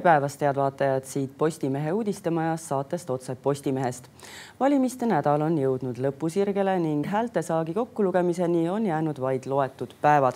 tere 0.00 0.14
päevast, 0.14 0.40
head 0.40 0.56
vaatajad 0.56 1.04
siit 1.04 1.32
Postimehe 1.38 1.92
uudistemajast 1.92 2.68
saatest 2.68 3.10
Otse 3.10 3.34
Postimehest. 3.34 4.08
valimiste 4.60 5.06
nädal 5.06 5.42
on 5.44 5.58
jõudnud 5.58 6.00
lõpusirgele 6.00 6.78
ning 6.80 7.04
häältesaagi 7.06 7.74
kokkulugemiseni 7.76 8.68
on 8.68 8.86
jäänud 8.86 9.20
vaid 9.20 9.44
loetud 9.46 9.92
päevad. 10.00 10.34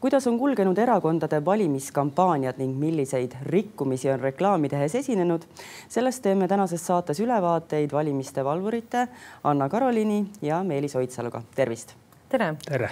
kuidas 0.00 0.26
on 0.26 0.38
kulgenud 0.38 0.78
erakondade 0.78 1.44
valimiskampaaniad 1.44 2.58
ning 2.58 2.78
milliseid 2.78 3.34
rikkumisi 3.42 4.10
on 4.10 4.20
reklaami 4.20 4.68
tehes 4.68 4.94
esinenud, 4.94 5.42
sellest 5.88 6.22
teeme 6.22 6.48
tänases 6.48 6.86
saates 6.86 7.20
ülevaateid 7.20 7.92
valimiste 7.92 8.44
valvurite 8.44 9.08
Anna 9.44 9.68
Karoliini 9.68 10.26
ja 10.42 10.64
Meelis 10.64 10.96
Oidsaluga. 10.96 11.42
tervist. 11.54 11.94
tere. 12.28 12.54
tere. 12.68 12.90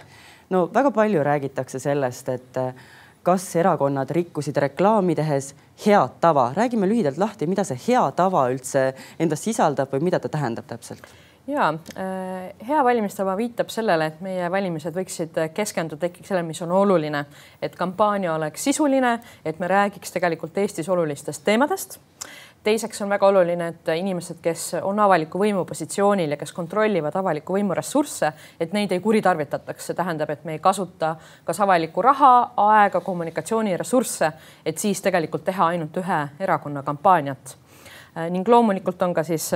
no 0.50 0.70
väga 0.74 0.90
palju 0.90 1.22
räägitakse 1.22 1.78
sellest, 1.78 2.28
et 2.28 2.56
kas 3.28 3.44
erakonnad 3.60 4.10
rikkusid 4.14 4.56
reklaami 4.64 5.14
tehes 5.18 5.52
head 5.84 6.16
tava, 6.20 6.48
räägime 6.56 6.88
lühidalt 6.88 7.20
lahti, 7.20 7.46
mida 7.50 7.64
see 7.66 7.76
hea 7.88 8.04
tava 8.16 8.46
üldse 8.48 8.92
endast 9.20 9.44
sisaldab 9.44 9.92
või 9.92 10.06
mida 10.08 10.20
ta 10.22 10.30
tähendab 10.32 10.68
täpselt? 10.70 11.04
ja 11.48 11.68
äh, 11.96 12.66
hea 12.68 12.80
valimistava 12.84 13.36
viitab 13.36 13.70
sellele, 13.72 14.10
et 14.10 14.18
meie 14.24 14.50
valimised 14.52 14.96
võiksid 14.96 15.38
keskenduda 15.56 16.10
ikkagi 16.10 16.28
sellele, 16.28 16.44
mis 16.48 16.60
on 16.64 16.72
oluline, 16.76 17.24
et 17.64 17.76
kampaania 17.76 18.34
oleks 18.34 18.64
sisuline, 18.68 19.14
et 19.44 19.60
me 19.60 19.68
räägiks 19.68 20.12
tegelikult 20.12 20.58
Eestis 20.60 20.88
olulistest 20.92 21.44
teemadest 21.44 21.96
teiseks 22.64 23.02
on 23.02 23.08
väga 23.08 23.26
oluline, 23.26 23.68
et 23.68 23.90
inimesed, 23.96 24.40
kes 24.42 24.64
on 24.82 24.98
avaliku 25.00 25.38
võimu 25.40 25.64
positsioonil 25.68 26.34
ja 26.34 26.36
kes 26.40 26.52
kontrollivad 26.52 27.16
avaliku 27.16 27.56
võimu 27.56 27.76
ressursse, 27.76 28.32
et 28.60 28.72
neid 28.76 28.92
ei 28.92 29.00
kuritarvitataks, 29.00 29.86
see 29.90 29.98
tähendab, 29.98 30.30
et 30.30 30.44
me 30.44 30.56
ei 30.56 30.62
kasuta 30.62 31.14
kas 31.44 31.60
avalikku 31.64 32.02
raha, 32.02 32.32
aega, 32.56 33.00
kommunikatsiooniressursse, 33.00 34.32
et 34.66 34.78
siis 34.78 35.02
tegelikult 35.02 35.46
teha 35.48 35.72
ainult 35.74 35.96
ühe 36.02 36.20
erakonna 36.40 36.82
kampaaniat. 36.82 37.56
Ning 38.30 38.48
loomulikult 38.48 39.02
on 39.02 39.12
ka 39.14 39.22
siis 39.22 39.52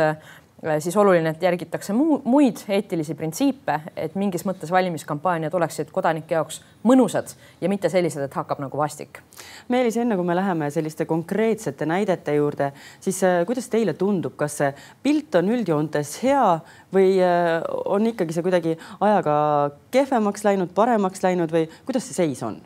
siis 0.78 0.96
oluline, 0.96 1.32
et 1.34 1.42
järgitakse 1.42 1.92
muu, 1.92 2.20
muid 2.24 2.60
eetilisi 2.68 3.14
printsiipe, 3.18 3.80
et 3.96 4.14
mingis 4.14 4.44
mõttes 4.46 4.70
valimiskampaaniad 4.70 5.54
oleksid 5.58 5.90
kodanike 5.94 6.36
jaoks 6.36 6.60
mõnusad 6.86 7.34
ja 7.60 7.70
mitte 7.72 7.90
sellised, 7.90 8.22
et 8.22 8.36
hakkab 8.38 8.62
nagu 8.62 8.78
vastik. 8.78 9.18
Meelis, 9.72 9.98
enne 9.98 10.16
kui 10.18 10.26
me 10.26 10.36
läheme 10.38 10.70
selliste 10.70 11.06
konkreetsete 11.10 11.86
näidete 11.86 12.36
juurde, 12.38 12.72
siis 13.00 13.18
äh, 13.26 13.42
kuidas 13.46 13.68
teile 13.72 13.96
tundub, 13.98 14.36
kas 14.38 14.60
see 14.62 14.72
pilt 15.02 15.34
on 15.40 15.50
üldjoontes 15.50 16.16
hea 16.22 16.46
või 16.94 17.16
äh, 17.18 17.58
on 17.84 18.06
ikkagi 18.12 18.36
see 18.36 18.46
kuidagi 18.46 18.76
ajaga 19.00 19.36
kehvemaks 19.90 20.46
läinud, 20.46 20.74
paremaks 20.74 21.26
läinud 21.26 21.52
või 21.52 21.66
kuidas 21.86 22.06
see 22.06 22.22
seis 22.22 22.42
on? 22.46 22.60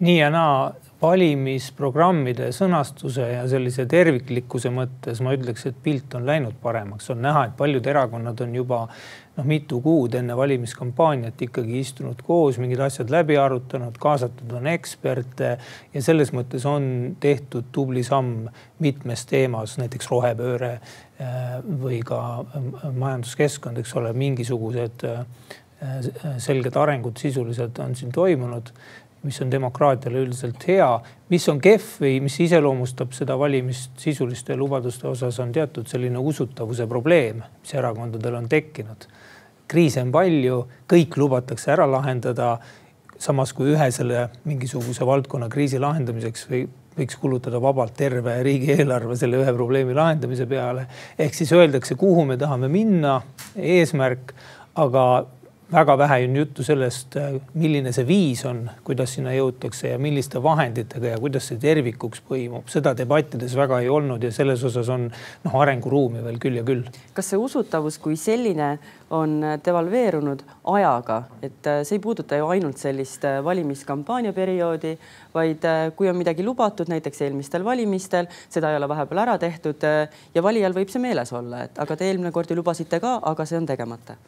nii 0.00 0.18
ja 0.18 0.30
naa 0.30 0.74
valimisprogrammide 1.02 2.48
sõnastuse 2.56 3.26
ja 3.28 3.42
sellise 3.50 3.84
terviklikkuse 3.90 4.70
mõttes 4.72 5.20
ma 5.24 5.34
ütleks, 5.36 5.66
et 5.68 5.76
pilt 5.84 6.14
on 6.16 6.24
läinud 6.28 6.56
paremaks, 6.62 7.10
on 7.12 7.20
näha, 7.24 7.46
et 7.48 7.56
paljud 7.58 7.86
erakonnad 7.92 8.40
on 8.40 8.54
juba 8.56 8.78
noh, 8.88 9.44
mitu 9.44 9.82
kuud 9.84 10.16
enne 10.16 10.36
valimiskampaaniat 10.36 11.42
ikkagi 11.48 11.82
istunud 11.82 12.22
koos, 12.24 12.56
mingid 12.62 12.80
asjad 12.86 13.12
läbi 13.12 13.36
arutanud, 13.40 13.98
kaasatud 14.00 14.56
on 14.56 14.70
eksperte 14.72 15.52
ja 15.92 16.04
selles 16.04 16.32
mõttes 16.36 16.64
on 16.68 16.88
tehtud 17.20 17.68
tubli 17.76 18.04
samm 18.06 18.48
mitmes 18.80 19.26
teemas, 19.28 19.76
näiteks 19.82 20.08
rohepööre 20.14 20.72
äh, 20.78 21.60
või 21.60 22.00
ka 22.08 22.22
äh, 22.40 22.88
majanduskeskkond, 22.88 23.84
eks 23.84 23.96
ole, 24.00 24.16
mingisugused 24.16 25.04
äh, 25.12 25.24
selged 26.40 26.76
arengud 26.80 27.20
sisuliselt 27.20 27.76
on 27.84 27.92
siin 27.98 28.08
toimunud 28.16 28.72
mis 29.26 29.40
on 29.42 29.50
demokraatiale 29.50 30.22
üldiselt 30.22 30.62
hea, 30.68 30.88
mis 31.32 31.46
on 31.50 31.60
kehv 31.62 31.98
või 32.02 32.20
mis 32.24 32.38
iseloomustab 32.44 33.14
seda 33.16 33.36
valimist 33.38 33.98
sisuliste 34.00 34.56
lubaduste 34.56 35.08
osas, 35.10 35.40
on 35.42 35.52
teatud 35.54 35.88
selline 35.90 36.22
usutavuse 36.22 36.86
probleem, 36.90 37.42
mis 37.60 37.74
erakondadel 37.74 38.38
on 38.38 38.48
tekkinud. 38.48 39.08
kriise 39.66 40.00
on 40.02 40.12
palju, 40.14 40.66
kõik 40.88 41.16
lubatakse 41.16 41.72
ära 41.72 41.86
lahendada. 41.90 42.58
samas 43.18 43.52
kui 43.52 43.72
ühe 43.72 43.90
selle 43.90 44.28
mingisuguse 44.44 45.06
valdkonna 45.06 45.48
kriisi 45.48 45.78
lahendamiseks 45.80 46.50
või 46.50 46.66
võiks 46.96 47.16
kulutada 47.20 47.60
vabalt 47.60 47.94
terve 47.96 48.42
riigieelarve 48.42 49.16
selle 49.16 49.40
ühe 49.42 49.52
probleemi 49.52 49.94
lahendamise 49.94 50.46
peale. 50.46 50.86
ehk 51.18 51.34
siis 51.34 51.52
öeldakse, 51.52 51.94
kuhu 51.94 52.24
me 52.24 52.36
tahame 52.36 52.68
minna, 52.68 53.20
eesmärk, 53.56 54.34
aga 54.74 55.26
väga 55.72 55.98
vähe 55.98 56.24
on 56.28 56.36
juttu 56.36 56.62
sellest, 56.62 57.16
milline 57.58 57.90
see 57.92 58.06
viis 58.06 58.44
on, 58.46 58.60
kuidas 58.86 59.16
sinna 59.16 59.32
jõutakse 59.34 59.90
ja 59.90 59.98
milliste 59.98 60.38
vahenditega 60.42 61.14
ja 61.14 61.18
kuidas 61.18 61.48
see 61.50 61.58
tervikuks 61.58 62.22
põimub. 62.28 62.68
seda 62.70 62.92
debattides 62.94 63.56
väga 63.58 63.80
ei 63.82 63.88
olnud 63.90 64.22
ja 64.22 64.30
selles 64.32 64.62
osas 64.64 64.88
on 64.94 65.08
noh, 65.10 65.56
arenguruumi 65.62 66.22
veel 66.22 66.38
küll 66.42 66.60
ja 66.60 66.62
küll. 66.66 66.84
kas 67.14 67.32
see 67.32 67.40
usutavus 67.40 67.98
kui 67.98 68.14
selline 68.16 68.76
on 69.10 69.40
devalveerunud 69.64 70.44
ajaga, 70.76 71.18
et 71.42 71.66
äh, 71.66 71.82
see 71.86 71.98
ei 71.98 72.02
puuduta 72.02 72.38
ju 72.38 72.46
ainult 72.50 72.78
sellist 72.78 73.26
äh, 73.26 73.42
valimiskampaania 73.44 74.32
perioodi, 74.34 74.96
vaid 75.34 75.66
äh, 75.66 75.90
kui 75.98 76.10
on 76.10 76.18
midagi 76.18 76.46
lubatud, 76.46 76.90
näiteks 76.90 77.26
eelmistel 77.26 77.66
valimistel, 77.66 78.30
seda 78.48 78.70
ei 78.70 78.78
ole 78.78 78.88
vahepeal 78.90 79.24
ära 79.26 79.38
tehtud 79.38 79.82
ja 80.34 80.42
valijal 80.42 80.74
võib 80.78 80.90
see 80.94 81.02
meeles 81.02 81.34
olla, 81.34 81.66
et 81.66 81.78
aga 81.82 81.98
te 81.98 82.06
eelmine 82.06 82.34
kord 82.34 82.50
ju 82.50 82.58
lubasite 82.58 83.02
ka, 83.02 83.18
aga 83.22 83.46
see 83.46 83.58
on 83.58 83.66
tegemata 83.66 84.18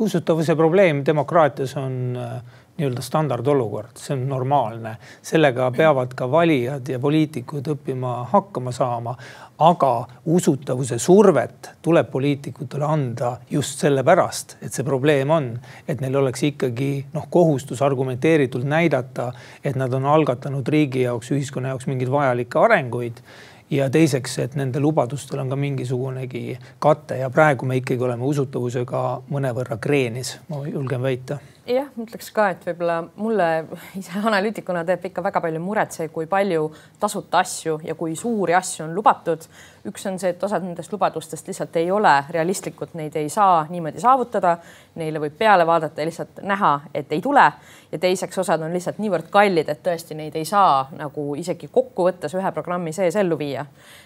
usutavuse 0.00 0.56
probleem 0.56 1.04
demokraatias 1.06 1.76
on 1.76 2.16
äh, 2.16 2.42
nii-öelda 2.80 3.02
standardolukord, 3.02 3.92
see 4.00 4.14
on 4.16 4.22
normaalne, 4.28 4.94
sellega 5.22 5.68
peavad 5.76 6.14
ka 6.16 6.28
valijad 6.32 6.88
ja 6.88 6.98
poliitikud 6.98 7.68
õppima 7.74 8.14
hakkama 8.32 8.72
saama. 8.72 9.16
aga 9.60 10.06
usutavuse 10.24 10.96
survet 10.98 11.70
tuleb 11.82 12.06
poliitikutele 12.10 12.84
anda 12.84 13.34
just 13.50 13.82
sellepärast, 13.84 14.56
et 14.62 14.72
see 14.72 14.84
probleem 14.84 15.30
on, 15.30 15.50
et 15.88 16.00
neil 16.00 16.16
oleks 16.16 16.46
ikkagi 16.48 17.04
noh, 17.12 17.26
kohustus 17.30 17.82
argumenteeritult 17.84 18.64
näidata, 18.64 19.32
et 19.64 19.76
nad 19.76 19.92
on 19.92 20.06
algatanud 20.08 20.68
riigi 20.68 21.02
jaoks, 21.04 21.34
ühiskonna 21.36 21.74
jaoks 21.74 21.90
mingeid 21.92 22.08
vajalikke 22.08 22.58
arenguid 22.58 23.20
ja 23.70 23.90
teiseks, 23.90 24.38
et 24.38 24.56
nende 24.58 24.80
lubadustel 24.80 25.40
on 25.42 25.52
ka 25.52 25.56
mingisugunegi 25.56 26.58
kate 26.78 27.20
ja 27.22 27.30
praegu 27.30 27.66
me 27.66 27.78
ikkagi 27.80 28.04
oleme 28.04 28.26
usutavusega 28.26 29.04
mõnevõrra 29.30 29.78
kreenis, 29.80 30.36
ma 30.48 30.64
julgen 30.66 31.02
väita 31.02 31.38
jah, 31.74 31.88
ma 31.94 32.04
ütleks 32.04 32.30
ka, 32.34 32.48
et 32.54 32.64
võib-olla 32.66 32.96
mulle 33.20 33.48
ise 34.00 34.18
analüütikuna 34.18 34.82
teeb 34.88 35.04
ikka 35.10 35.22
väga 35.24 35.42
palju 35.44 35.62
muret 35.62 35.94
see, 35.96 36.08
kui 36.12 36.28
palju 36.30 36.68
tasuta 37.00 37.42
asju 37.44 37.80
ja 37.86 37.94
kui 37.98 38.16
suuri 38.18 38.56
asju 38.58 38.86
on 38.86 38.94
lubatud. 38.96 39.46
üks 39.86 40.04
on 40.10 40.18
see, 40.20 40.34
et 40.34 40.42
osad 40.44 40.60
nendest 40.60 40.92
lubadustest 40.92 41.46
lihtsalt 41.48 41.76
ei 41.80 41.90
ole 41.90 42.12
realistlikud, 42.30 42.90
neid 43.00 43.14
ei 43.16 43.30
saa 43.32 43.62
niimoodi 43.70 44.00
saavutada. 44.00 44.58
Neile 45.00 45.22
võib 45.22 45.38
peale 45.38 45.64
vaadata 45.66 46.02
ja 46.02 46.08
lihtsalt 46.08 46.42
näha, 46.44 46.72
et 46.94 47.12
ei 47.12 47.20
tule. 47.20 47.46
ja 47.92 47.98
teiseks, 47.98 48.38
osad 48.38 48.62
on 48.62 48.72
lihtsalt 48.72 48.98
niivõrd 48.98 49.30
kallid, 49.30 49.68
et 49.68 49.80
tõesti 49.82 50.14
neid 50.14 50.36
ei 50.36 50.44
saa 50.44 50.90
nagu 50.96 51.34
isegi 51.34 51.68
kokkuvõttes 51.72 52.34
ühe 52.34 52.52
programmi 52.52 52.92
sees 52.92 53.16
ellu 53.16 53.38
viia. 53.38 53.64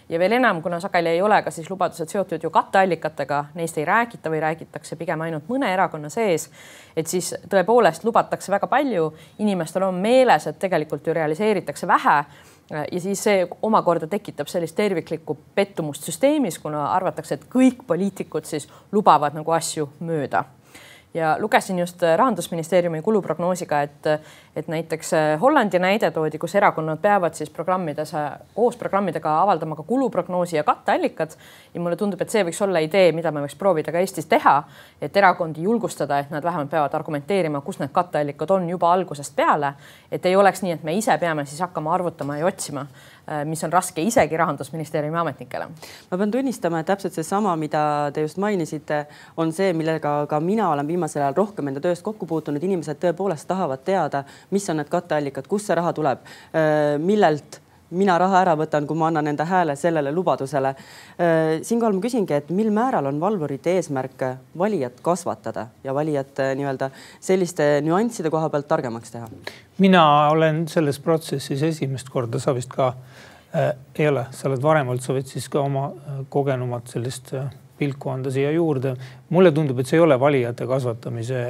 ja 0.09 0.19
veel 0.19 0.33
enam, 0.33 0.63
kuna 0.63 0.81
sageli 0.81 1.09
ei 1.09 1.23
ole 1.23 1.43
ka 1.43 1.51
siis 1.51 1.71
lubadused 1.71 2.09
seotud 2.09 2.43
ju 2.43 2.51
katteallikatega, 2.51 3.45
neist 3.55 3.79
ei 3.79 3.85
räägita 3.85 4.31
või 4.31 4.41
räägitakse 4.41 4.97
pigem 4.97 5.21
ainult 5.21 5.49
mõne 5.49 5.73
erakonna 5.73 6.09
sees, 6.09 6.51
et 6.97 7.07
siis 7.07 7.35
tõepoolest 7.55 8.05
lubatakse 8.05 8.53
väga 8.53 8.69
palju, 8.71 9.13
inimestel 9.45 9.87
on 9.89 10.01
meeles, 10.03 10.47
et 10.47 10.59
tegelikult 10.59 11.07
ju 11.07 11.15
realiseeritakse 11.15 11.89
vähe 11.91 12.19
ja 12.71 13.01
siis 13.01 13.23
see 13.25 13.47
omakorda 13.63 14.07
tekitab 14.09 14.49
sellist 14.49 14.77
terviklikku 14.77 15.37
pettumust 15.55 16.07
süsteemis, 16.09 16.59
kuna 16.59 16.87
arvatakse, 16.95 17.35
et 17.35 17.49
kõik 17.53 17.85
poliitikud 17.87 18.49
siis 18.49 18.69
lubavad 18.93 19.37
nagu 19.37 19.53
asju 19.53 19.89
mööda 20.01 20.45
ja 21.15 21.37
lugesin 21.39 21.79
just 21.79 22.03
rahandusministeeriumi 22.17 23.03
kuluprognoosiga, 23.03 23.81
et, 23.83 24.07
et 24.57 24.69
näiteks 24.69 25.11
Hollandi 25.41 25.79
näide 25.79 26.11
toodi, 26.11 26.39
kus 26.39 26.55
erakonnad 26.55 26.99
peavad 27.03 27.35
siis 27.35 27.51
programmides 27.51 28.13
koos 28.55 28.77
programmidega 28.77 29.37
avaldama 29.43 29.77
ka 29.77 29.83
kuluprognoosi 29.83 30.57
ja 30.57 30.65
katteallikad. 30.65 31.31
ja 31.75 31.81
mulle 31.81 31.97
tundub, 31.97 32.21
et 32.21 32.31
see 32.31 32.45
võiks 32.45 32.63
olla 32.65 32.83
idee, 32.83 33.13
mida 33.13 33.31
me 33.31 33.45
võiks 33.47 33.59
proovida 33.59 33.93
ka 33.93 34.03
Eestis 34.03 34.27
teha, 34.27 34.63
et 35.01 35.17
erakondi 35.17 35.63
julgustada, 35.63 36.19
et 36.19 36.31
nad 36.31 36.45
vähemalt 36.45 36.71
peavad 36.71 36.95
argumenteerima, 36.95 37.61
kus 37.61 37.79
need 37.79 37.93
katteallikad 37.93 38.51
on 38.51 38.69
juba 38.69 38.93
algusest 38.93 39.37
peale. 39.37 39.75
et 40.13 40.27
ei 40.27 40.37
oleks 40.37 40.63
nii, 40.63 40.73
et 40.73 40.83
me 40.83 40.95
ise 40.95 41.19
peame 41.19 41.47
siis 41.47 41.61
hakkama 41.61 41.95
arvutama 41.95 42.39
ja 42.39 42.47
otsima 42.47 42.87
Äh, 42.87 43.14
mis 43.45 43.65
on 43.65 43.73
raske 43.73 44.03
isegi 44.03 44.37
rahandusministeeriumi 44.37 45.19
ametnikele. 45.19 45.69
ma 46.11 46.19
pean 46.19 46.31
tunnistama, 46.31 46.81
et 46.81 46.87
täpselt 46.87 47.17
seesama, 47.17 47.57
mida 47.57 48.11
te 48.15 48.21
just 48.21 48.37
mainisite, 48.37 49.07
on 49.37 49.53
see, 49.53 49.73
millega 49.73 50.15
ka 50.29 50.41
mina 50.41 50.71
olen 50.71 50.87
viimasel 50.87 51.23
ajal 51.23 51.37
rohkem 51.37 51.69
enda 51.69 51.81
tööst 51.81 52.05
kokku 52.05 52.27
puutunud. 52.27 52.63
inimesed 52.63 53.01
tõepoolest 53.01 53.49
tahavad 53.49 53.85
teada, 53.85 54.25
mis 54.51 54.69
on 54.71 54.83
need 54.83 54.93
katteallikad, 54.93 55.49
kust 55.49 55.71
see 55.71 55.77
raha 55.79 55.93
tuleb, 55.97 56.25
äh, 56.55 56.97
millelt 56.99 57.61
mina 57.95 58.17
raha 58.19 58.41
ära 58.43 58.55
võtan, 58.59 58.87
kui 58.89 58.99
ma 58.99 59.09
annan 59.11 59.29
enda 59.31 59.47
hääle 59.49 59.77
sellele 59.79 60.13
lubadusele. 60.15 60.75
Äh, 60.75 61.43
siinkohal 61.63 61.97
ma 61.97 62.03
küsingi, 62.05 62.37
et 62.37 62.51
mil 62.55 62.71
määral 62.75 63.07
on 63.11 63.21
valvurite 63.21 63.77
eesmärk 63.79 64.25
valijat 64.59 65.01
kasvatada 65.05 65.69
ja 65.85 65.95
valijat 65.95 66.43
nii-öelda 66.59 66.91
selliste 67.21 67.81
nüansside 67.85 68.33
koha 68.35 68.51
pealt 68.51 68.69
targemaks 68.69 69.15
teha? 69.15 69.29
mina 69.79 70.29
olen 70.31 70.69
selles 70.71 71.01
protsessis 71.03 71.63
esimest 71.67 72.11
korda, 72.15 72.39
sa 72.39 72.55
vist 72.55 72.71
ka 72.71 72.93
ei 73.55 74.09
ole, 74.09 74.27
sa 74.35 74.49
oled 74.49 74.63
varem 74.63 74.89
olnud, 74.91 75.03
sa 75.05 75.15
võid 75.15 75.29
siis 75.31 75.47
ka 75.49 75.61
oma 75.63 75.91
kogenumat 76.33 76.91
sellist 76.91 77.31
pilku 77.79 78.11
anda 78.11 78.31
siia 78.31 78.51
juurde. 78.55 78.97
mulle 79.31 79.53
tundub, 79.55 79.79
et 79.79 79.87
see 79.87 79.99
ei 79.99 80.03
ole 80.03 80.19
valijate 80.21 80.67
kasvatamise 80.67 81.41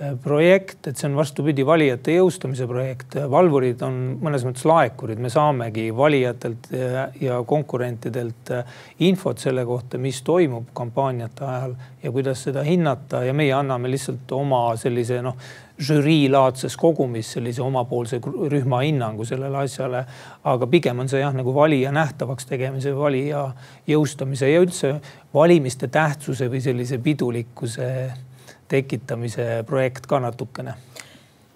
Äh, 0.00 0.14
projekt, 0.16 0.86
et 0.88 0.96
see 0.96 1.10
on 1.10 1.16
vastupidi 1.18 1.64
valijate 1.66 2.14
jõustamise 2.14 2.64
projekt. 2.68 3.18
valvurid 3.30 3.82
on 3.84 3.98
mõnes 4.24 4.46
mõttes 4.46 4.64
laekurid, 4.64 5.18
me 5.20 5.28
saamegi 5.28 5.90
valijatelt 5.92 6.70
ja 7.20 7.36
konkurentidelt 7.44 8.52
äh, 8.56 8.78
infot 9.04 9.42
selle 9.42 9.66
kohta, 9.68 10.00
mis 10.00 10.22
toimub 10.24 10.70
kampaaniate 10.72 11.44
ajal 11.44 11.74
ja 12.02 12.12
kuidas 12.14 12.46
seda 12.48 12.64
hinnata 12.64 13.26
ja 13.26 13.34
meie 13.36 13.52
anname 13.52 13.92
lihtsalt 13.92 14.32
oma 14.32 14.62
sellise 14.80 15.20
noh, 15.20 15.36
žüriilaadses 15.80 16.76
kogumis 16.76 17.32
sellise 17.34 17.62
omapoolse 17.64 18.20
rühma 18.52 18.82
hinnangu 18.84 19.24
sellele 19.24 19.62
asjale. 19.64 20.04
aga 20.44 20.66
pigem 20.66 20.98
on 20.98 21.08
see 21.08 21.20
jah, 21.20 21.34
nagu 21.34 21.54
valija 21.54 21.92
nähtavaks 21.92 22.46
tegemise, 22.46 22.96
valija 22.96 23.46
jõustamise 23.88 24.50
ja 24.50 24.60
üldse 24.60 24.94
valimiste 25.34 25.88
tähtsuse 25.88 26.50
või 26.50 26.60
sellise 26.60 26.98
pidulikkuse 26.98 27.90
tekitamise 28.68 29.64
projekt 29.66 30.06
ka 30.06 30.20
natukene 30.20 30.76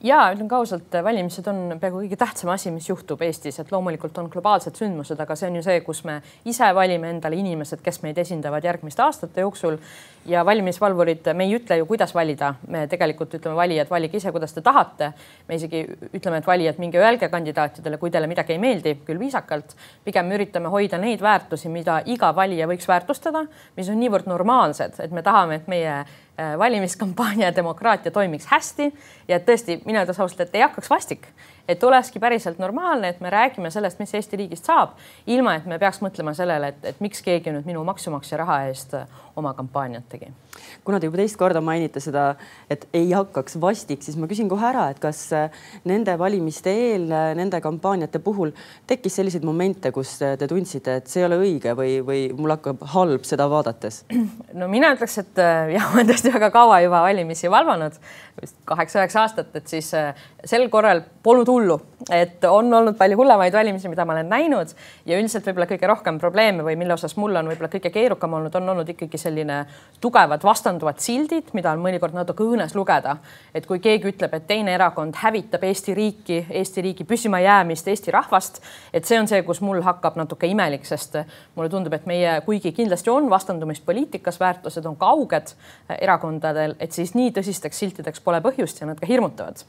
ja 0.05 0.19
ütlen 0.35 0.49
ka 0.49 0.59
ausalt, 0.61 0.93
valimised 1.05 1.47
on 1.49 1.79
peaaegu 1.81 2.03
kõige 2.03 2.19
tähtsam 2.21 2.53
asi, 2.53 2.71
mis 2.75 2.89
juhtub 2.89 3.23
Eestis, 3.25 3.59
et 3.61 3.73
loomulikult 3.73 4.19
on 4.21 4.29
globaalsed 4.33 4.77
sündmused, 4.77 5.21
aga 5.21 5.37
see 5.39 5.49
on 5.49 5.59
ju 5.59 5.65
see, 5.65 5.81
kus 5.87 6.03
me 6.05 6.19
ise 6.45 6.69
valime 6.77 7.09
endale 7.15 7.39
inimesed, 7.41 7.81
kes 7.85 8.03
meid 8.05 8.21
esindavad 8.21 8.65
järgmiste 8.65 9.05
aastate 9.05 9.45
jooksul. 9.45 9.79
Ja 10.27 10.45
valimisvalvurid, 10.47 11.29
me 11.37 11.45
ei 11.45 11.55
ütle 11.59 11.79
ju, 11.81 11.87
kuidas 11.87 12.15
valida, 12.15 12.55
me 12.69 12.87
tegelikult 12.91 13.35
ütleme 13.39 13.57
valijad, 13.57 13.91
valige 13.91 14.19
ise, 14.21 14.33
kuidas 14.33 14.55
te 14.55 14.63
tahate. 14.65 15.13
me 15.49 15.55
isegi 15.55 15.85
ütleme, 16.13 16.39
et 16.39 16.47
valijad, 16.47 16.79
minge 16.79 16.99
öelge 16.99 17.29
kandidaatidele, 17.29 17.99
kui 17.99 18.11
teile 18.11 18.27
midagi 18.31 18.53
ei 18.57 18.59
meeldi, 18.59 18.97
küll 19.07 19.19
viisakalt. 19.19 19.77
pigem 20.05 20.33
üritame 20.33 20.69
hoida 20.69 20.99
neid 20.99 21.21
väärtusi, 21.21 21.69
mida 21.69 22.01
iga 22.07 22.35
valija 22.35 22.67
võiks 22.67 22.89
väärtustada, 22.89 23.47
mis 23.77 23.89
on 23.89 24.01
niivõrd 24.01 24.27
normaalsed, 24.27 25.01
et 25.01 25.11
me 25.11 25.23
tahame, 25.23 25.55
et 25.63 25.69
meie 25.69 26.05
Äh, 26.41 26.59
valimiskampaania 26.59 27.57
demokraatia 27.57 28.11
toimiks 28.11 28.47
hästi 28.51 28.89
ja 29.29 29.37
tõesti, 29.39 29.77
mina 29.87 30.01
ütlen 30.03 30.17
ausalt, 30.19 30.41
et 30.43 30.57
ei 30.59 30.65
hakkaks 30.65 30.91
vastik, 30.91 31.29
et 31.71 31.85
olekski 31.87 32.19
päriselt 32.19 32.59
normaalne, 32.59 33.13
et 33.13 33.21
me 33.23 33.31
räägime 33.31 33.71
sellest, 33.71 34.01
mis 34.03 34.15
Eesti 34.19 34.41
riigist 34.41 34.67
saab, 34.67 34.97
ilma 35.31 35.55
et 35.55 35.69
me 35.71 35.79
peaks 35.79 36.03
mõtlema 36.03 36.35
sellele, 36.35 36.73
et, 36.75 36.89
et 36.91 36.99
miks 36.99 37.23
keegi 37.23 37.55
nüüd 37.55 37.69
minu 37.71 37.85
maksumaksja 37.87 38.41
raha 38.43 38.57
eest 38.67 38.97
oma 39.39 39.55
kampaaniat 39.55 40.09
tegi 40.15 40.33
kuna 40.85 41.01
te 41.01 41.09
juba 41.09 41.19
teist 41.21 41.39
korda 41.41 41.61
mainite 41.65 42.01
seda, 42.03 42.35
et 42.71 42.85
ei 42.97 43.09
hakkaks 43.15 43.57
vastik, 43.61 44.03
siis 44.05 44.19
ma 44.21 44.29
küsin 44.31 44.51
kohe 44.51 44.67
ära, 44.69 44.87
et 44.93 45.01
kas 45.03 45.21
äh, 45.37 45.63
nende 45.89 46.17
valimiste 46.21 46.73
eel, 46.73 47.07
äh, 47.13 47.31
nende 47.39 47.61
kampaaniate 47.65 48.21
puhul 48.25 48.53
tekkis 48.91 49.19
selliseid 49.21 49.47
momente, 49.47 49.93
kus 49.95 50.17
te 50.21 50.49
tundsite, 50.51 50.99
et 51.01 51.11
see 51.11 51.23
ei 51.23 51.29
ole 51.29 51.41
õige 51.41 51.75
või, 51.79 51.97
või 52.07 52.27
mul 52.37 52.57
hakkab 52.57 52.85
halb 52.95 53.25
seda 53.29 53.49
vaadates? 53.51 54.03
no 54.61 54.69
mina 54.73 54.93
ütleks, 54.97 55.19
et 55.25 55.41
jah, 55.41 55.89
ma 55.89 56.01
olen 56.01 56.13
tõesti 56.13 56.35
väga 56.35 56.53
kaua 56.55 56.83
juba 56.85 57.05
valimisi 57.07 57.51
valvanud, 57.53 57.97
vist 58.41 58.61
kaheksa-üheksa 58.69 59.25
aastat, 59.25 59.53
et 59.57 59.71
siis 59.71 59.91
sel 59.95 60.69
korral 60.73 61.05
polnud 61.25 61.49
hullu, 61.49 61.79
et 62.13 62.45
on 62.49 62.69
olnud 62.81 62.99
palju 62.99 63.17
hullemaid 63.17 63.55
valimisi, 63.55 63.89
mida 63.89 64.05
ma 64.05 64.17
olen 64.17 64.29
näinud 64.29 64.75
ja 65.09 65.17
üldiselt 65.17 65.47
võib-olla 65.49 65.69
kõige 65.71 65.89
rohkem 65.89 66.19
probleeme 66.21 66.67
või 66.67 66.77
mille 66.77 66.97
osas 66.97 67.17
mul 67.17 67.37
on 67.41 67.49
võib-olla 67.49 67.71
kõige 67.73 67.93
keerukam 67.95 68.37
olnud, 68.37 68.55
on 68.59 68.75
olnud 68.75 68.91
ikkagi 68.93 69.21
selline 69.21 69.63
tugevad 70.05 70.45
vastanduvad 70.45 71.01
sildid, 71.01 71.49
mida 71.57 71.73
on 71.73 71.81
mõnikord 71.83 72.13
natuke 72.17 72.45
õõnes 72.45 72.75
lugeda. 72.77 73.17
et 73.55 73.67
kui 73.67 73.81
keegi 73.81 74.11
ütleb, 74.11 74.35
et 74.35 74.47
teine 74.47 74.75
erakond 74.75 75.17
hävitab 75.17 75.65
Eesti 75.65 75.95
riiki, 75.95 76.39
Eesti 76.51 76.83
riigi 76.83 77.05
püsimajäämist, 77.09 77.89
Eesti 77.89 78.13
rahvast, 78.13 78.61
et 78.93 79.05
see 79.09 79.19
on 79.21 79.29
see, 79.31 79.43
kus 79.47 79.61
mul 79.65 79.81
hakkab 79.83 80.19
natuke 80.21 80.47
imelik, 80.51 80.85
sest 80.85 81.17
mulle 81.55 81.71
tundub, 81.73 81.95
et 81.97 82.07
meie, 82.11 82.41
kuigi 82.45 82.73
kindlasti 82.77 83.11
on 83.11 83.31
vastandumist 83.31 83.85
poliitikas, 83.87 84.41
väärtused 84.41 84.87
on 84.87 84.97
kauged 85.01 85.55
erakondadel, 86.01 86.77
et 86.81 86.93
siis 86.93 87.15
nii 87.15 87.33
tõsisteks 87.39 87.85
siltideks 87.85 88.21
pole 88.21 88.43
põhjust 88.45 88.83
ja 88.83 88.91
nad 88.91 89.01
ka 89.01 89.09
hirmutavad 89.09 89.65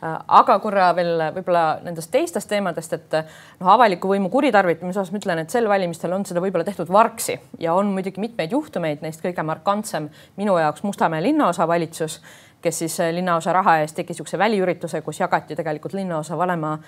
aga 0.00 0.58
korra 0.60 0.90
veel 0.96 1.22
võib-olla 1.38 1.78
nendest 1.84 2.10
teistest 2.12 2.50
teemadest, 2.50 2.92
et 2.92 3.14
noh, 3.60 3.70
avaliku 3.72 4.10
võimu 4.10 4.30
kuritarvitamise 4.32 5.00
osas 5.00 5.12
ma 5.14 5.20
ütlen, 5.22 5.40
et 5.42 5.52
sel 5.52 5.68
valimistel 5.68 6.12
on 6.12 6.26
seda 6.28 6.42
võib-olla 6.44 6.66
tehtud 6.68 6.90
vargsi 6.92 7.38
ja 7.62 7.74
on 7.74 7.94
muidugi 7.96 8.20
mitmeid 8.20 8.52
juhtumeid, 8.52 9.00
neist 9.04 9.24
kõige 9.24 9.44
markantsem 9.46 10.10
minu 10.36 10.58
jaoks 10.60 10.84
Mustamäe 10.86 11.22
linnaosavalitsus 11.24 12.20
kes 12.66 12.78
siis 12.78 13.00
äh, 13.00 13.12
linnaosa 13.14 13.52
raha 13.52 13.78
eest 13.78 13.94
tegi 13.96 14.10
niisuguse 14.10 14.38
väliürituse, 14.38 15.00
kus 15.06 15.20
jagati 15.20 15.56
tegelikult 15.56 15.94
linnaosa 15.94 16.38
vanema 16.38 16.72
äh, 16.72 16.80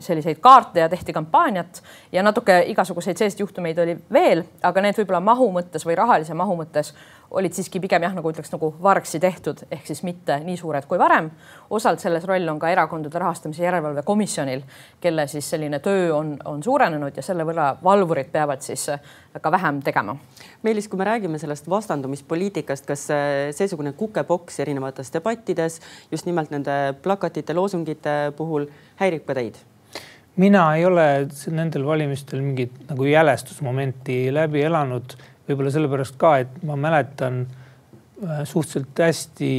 selliseid 0.00 0.38
kaarte 0.44 0.80
ja 0.80 0.88
tehti 0.88 1.12
kampaaniat. 1.12 1.82
Ja 2.12 2.22
natuke 2.22 2.60
igasuguseid 2.70 3.18
selliseid 3.18 3.42
juhtumeid 3.42 3.78
oli 3.82 3.96
veel, 4.12 4.44
aga 4.62 4.84
need 4.84 5.00
võib-olla 5.00 5.22
mahu 5.24 5.50
mõttes 5.56 5.86
või 5.88 5.96
rahalise 5.98 6.36
mahu 6.38 6.58
mõttes 6.62 6.92
olid 7.30 7.54
siiski 7.56 7.80
pigem 7.82 8.04
jah, 8.04 8.14
nagu 8.14 8.30
ütleks 8.30 8.52
nagu 8.52 8.70
vargsi 8.82 9.20
tehtud, 9.20 9.64
ehk 9.72 9.86
siis 9.88 10.02
mitte 10.06 10.36
nii 10.44 10.56
suured 10.60 10.86
kui 10.88 10.98
varem. 10.98 11.30
osalt 11.70 12.00
selles 12.00 12.24
roll 12.28 12.48
on 12.48 12.58
ka 12.58 12.70
Erakondade 12.70 13.18
Rahastamise 13.18 13.64
Järelevalve 13.64 14.02
Komisjonil, 14.02 14.62
kelle 15.00 15.26
siis 15.26 15.50
selline 15.50 15.78
töö 15.78 16.14
on, 16.14 16.36
on 16.44 16.62
suurenenud 16.62 17.16
ja 17.16 17.22
selle 17.22 17.44
võrra 17.44 17.74
valvurid 17.82 18.30
peavad 18.32 18.62
siis 18.62 18.86
ka 19.40 19.50
vähem 19.50 19.82
tegema. 19.82 20.16
Meelis, 20.62 20.88
kui 20.88 20.98
me 20.98 21.08
räägime 21.08 21.38
sellest 21.38 21.68
vastandumispoliitikast, 21.70 22.86
kas 22.86 23.06
seesugune 23.56 23.92
kukepoks 23.92 24.60
erinevates 24.60 25.12
debattides 25.12 25.80
just 26.12 26.26
nimelt 26.26 26.50
nende 26.54 26.94
plakatite, 27.02 27.54
loosungite 27.54 28.32
puhul 28.36 28.68
häirib 29.00 29.26
ka 29.26 29.38
teid? 29.40 29.62
mina 30.36 30.64
ei 30.74 30.84
ole 30.84 31.28
nendel 31.54 31.84
valimistel 31.86 32.40
mingit 32.42 32.72
nagu 32.88 33.04
jälestusmomenti 33.06 34.34
läbi 34.34 34.64
elanud 34.66 35.14
võib-olla 35.48 35.72
sellepärast 35.74 36.16
ka, 36.20 36.36
et 36.44 36.62
ma 36.66 36.76
mäletan 36.80 37.44
äh, 37.44 38.44
suhteliselt 38.48 39.02
hästi 39.04 39.50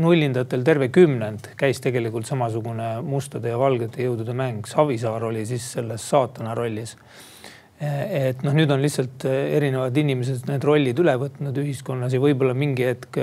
nullindatel 0.00 0.64
terve 0.64 0.90
kümnend 0.92 1.52
käis 1.60 1.80
tegelikult 1.80 2.28
samasugune 2.28 2.98
mustade 3.06 3.48
ja 3.48 3.58
valgete 3.60 4.04
jõudude 4.04 4.34
mäng. 4.36 4.66
Savisaar 4.68 5.24
oli 5.30 5.46
siis 5.48 5.70
selles 5.76 6.04
saatana 6.10 6.54
rollis. 6.58 6.96
Äh, 7.80 8.02
et 8.30 8.44
noh, 8.46 8.56
nüüd 8.56 8.72
on 8.74 8.82
lihtsalt 8.82 9.24
äh, 9.28 9.54
erinevad 9.56 9.96
inimesed 9.96 10.50
need 10.50 10.66
rollid 10.66 11.00
üle 11.00 11.16
võtnud 11.22 11.62
ühiskonnas 11.64 12.16
ja 12.16 12.22
võib-olla 12.22 12.56
mingi 12.56 12.90
hetk 12.90 13.22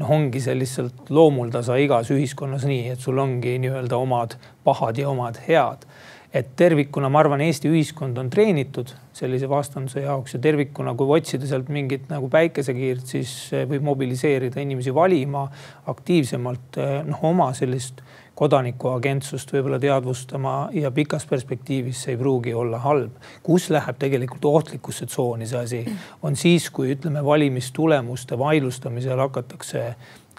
noh, 0.00 0.08
ongi 0.08 0.40
see 0.42 0.56
lihtsalt 0.58 1.12
loomuldasa 1.12 1.76
igas 1.82 2.10
ühiskonnas 2.14 2.66
nii, 2.66 2.96
et 2.96 3.04
sul 3.04 3.20
ongi 3.22 3.58
nii-öelda 3.62 4.00
omad 4.00 4.38
pahad 4.64 4.98
ja 4.98 5.12
omad 5.12 5.38
head 5.46 5.86
et 6.32 6.54
tervikuna 6.56 7.10
ma 7.12 7.20
arvan, 7.22 7.44
Eesti 7.44 7.70
ühiskond 7.70 8.18
on 8.20 8.30
treenitud 8.32 8.94
sellise 9.16 9.48
vastanduse 9.50 10.04
jaoks 10.06 10.36
ja 10.36 10.40
tervikuna, 10.42 10.94
kui 10.98 11.10
otsida 11.18 11.48
sealt 11.48 11.68
mingit 11.72 12.08
nagu 12.10 12.28
päikesekiirt, 12.32 13.04
siis 13.14 13.34
võib 13.68 13.84
mobiliseerida 13.86 14.60
inimesi 14.62 14.94
valima 14.94 15.46
aktiivsemalt 15.92 16.80
noh, 17.08 17.24
oma 17.28 17.50
sellist 17.56 18.00
kodanikuagentsust 18.38 19.52
võib-olla 19.52 19.76
teadvustama 19.82 20.54
ja 20.72 20.90
pikas 20.94 21.26
perspektiivis 21.28 22.06
see 22.06 22.14
ei 22.14 22.20
pruugi 22.20 22.54
olla 22.56 22.80
halb. 22.80 23.18
kus 23.44 23.68
läheb 23.70 23.98
tegelikult 24.00 24.44
ohtlikusse 24.48 25.06
tsooni 25.06 25.46
see 25.46 25.60
asi, 25.60 25.82
on 26.22 26.36
siis, 26.36 26.70
kui 26.70 26.94
ütleme, 26.96 27.24
valimistulemuste 27.24 28.38
vaidlustamisel 28.38 29.20
hakatakse 29.28 29.94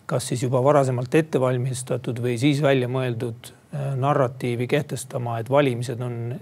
kas 0.06 0.28
siis 0.28 0.42
juba 0.44 0.64
varasemalt 0.64 1.16
ette 1.16 1.40
valmistatud 1.40 2.18
või 2.20 2.40
siis 2.42 2.62
välja 2.62 2.90
mõeldud 2.92 3.54
Äh, 3.74 3.96
narratiivi 3.98 4.68
kehtestama, 4.70 5.40
et 5.42 5.48
valimised 5.50 6.02
on 6.06 6.36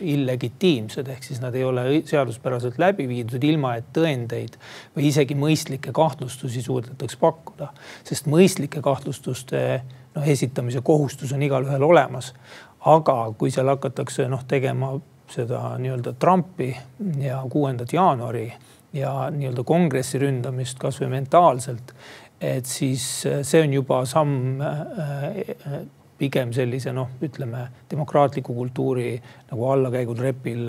illegitiimsed, 0.00 1.08
ehk 1.08 1.24
siis 1.24 1.40
nad 1.42 1.54
ei 1.54 1.64
ole 1.64 1.84
seaduspäraselt 2.08 2.78
läbi 2.78 3.06
viidud, 3.08 3.44
ilma 3.44 3.76
et 3.78 3.90
tõendeid 3.96 4.56
või 4.96 5.10
isegi 5.10 5.36
mõistlikke 5.38 5.92
kahtlustusi 5.94 6.62
suudetaks 6.62 7.16
pakkuda. 7.20 7.70
sest 8.04 8.26
mõistlike 8.26 8.82
kahtlustuste 8.82 9.82
noh, 10.14 10.26
esitamise 10.26 10.80
kohustus 10.82 11.32
on 11.32 11.42
igalühel 11.42 11.82
olemas. 11.82 12.34
aga 12.80 13.32
kui 13.38 13.50
seal 13.50 13.68
hakatakse 13.68 14.28
noh 14.28 14.44
tegema 14.48 14.94
seda 15.30 15.76
nii-öelda 15.78 16.14
Trumpi 16.18 16.76
ja 17.20 17.42
kuuendat 17.50 17.92
jaanuari 17.92 18.52
ja 18.92 19.30
nii-öelda 19.30 19.64
kongressi 19.64 20.18
ründamist 20.18 20.78
kasvõi 20.78 21.08
mentaalselt, 21.12 21.94
et 22.40 22.66
siis 22.66 23.04
see 23.42 23.62
on 23.62 23.72
juba 23.72 24.04
samm 24.08 24.62
äh, 24.64 25.84
pigem 26.20 26.52
sellise 26.52 26.92
noh, 26.92 27.16
ütleme 27.24 27.66
demokraatliku 27.90 28.54
kultuuri 28.54 29.14
nagu 29.50 29.70
allakäigutrepil 29.72 30.68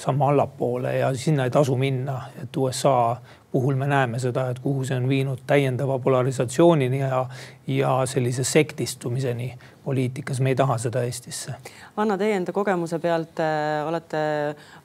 samm 0.00 0.22
allapoole 0.22 0.96
ja 0.98 1.14
sinna 1.14 1.44
ei 1.44 1.50
tasu 1.50 1.76
minna, 1.76 2.22
et 2.42 2.56
USA 2.56 3.16
puhul 3.52 3.74
me 3.74 3.86
näeme 3.86 4.18
seda, 4.18 4.48
et 4.50 4.58
kuhu 4.62 4.84
see 4.86 4.96
on 4.96 5.08
viinud 5.08 5.42
täiendava 5.46 5.98
polarisatsioonini 5.98 7.00
ja, 7.00 7.26
ja 7.66 7.92
sellise 8.06 8.44
sektistumiseni 8.44 9.52
poliitikas, 9.84 10.40
me 10.40 10.54
ei 10.54 10.56
taha 10.56 10.78
seda 10.78 11.02
Eestisse. 11.02 11.54
Anna, 11.96 12.18
teie 12.18 12.36
enda 12.38 12.52
kogemuse 12.54 12.98
pealt 13.02 13.42
äh, 13.42 13.86
olete 13.88 14.22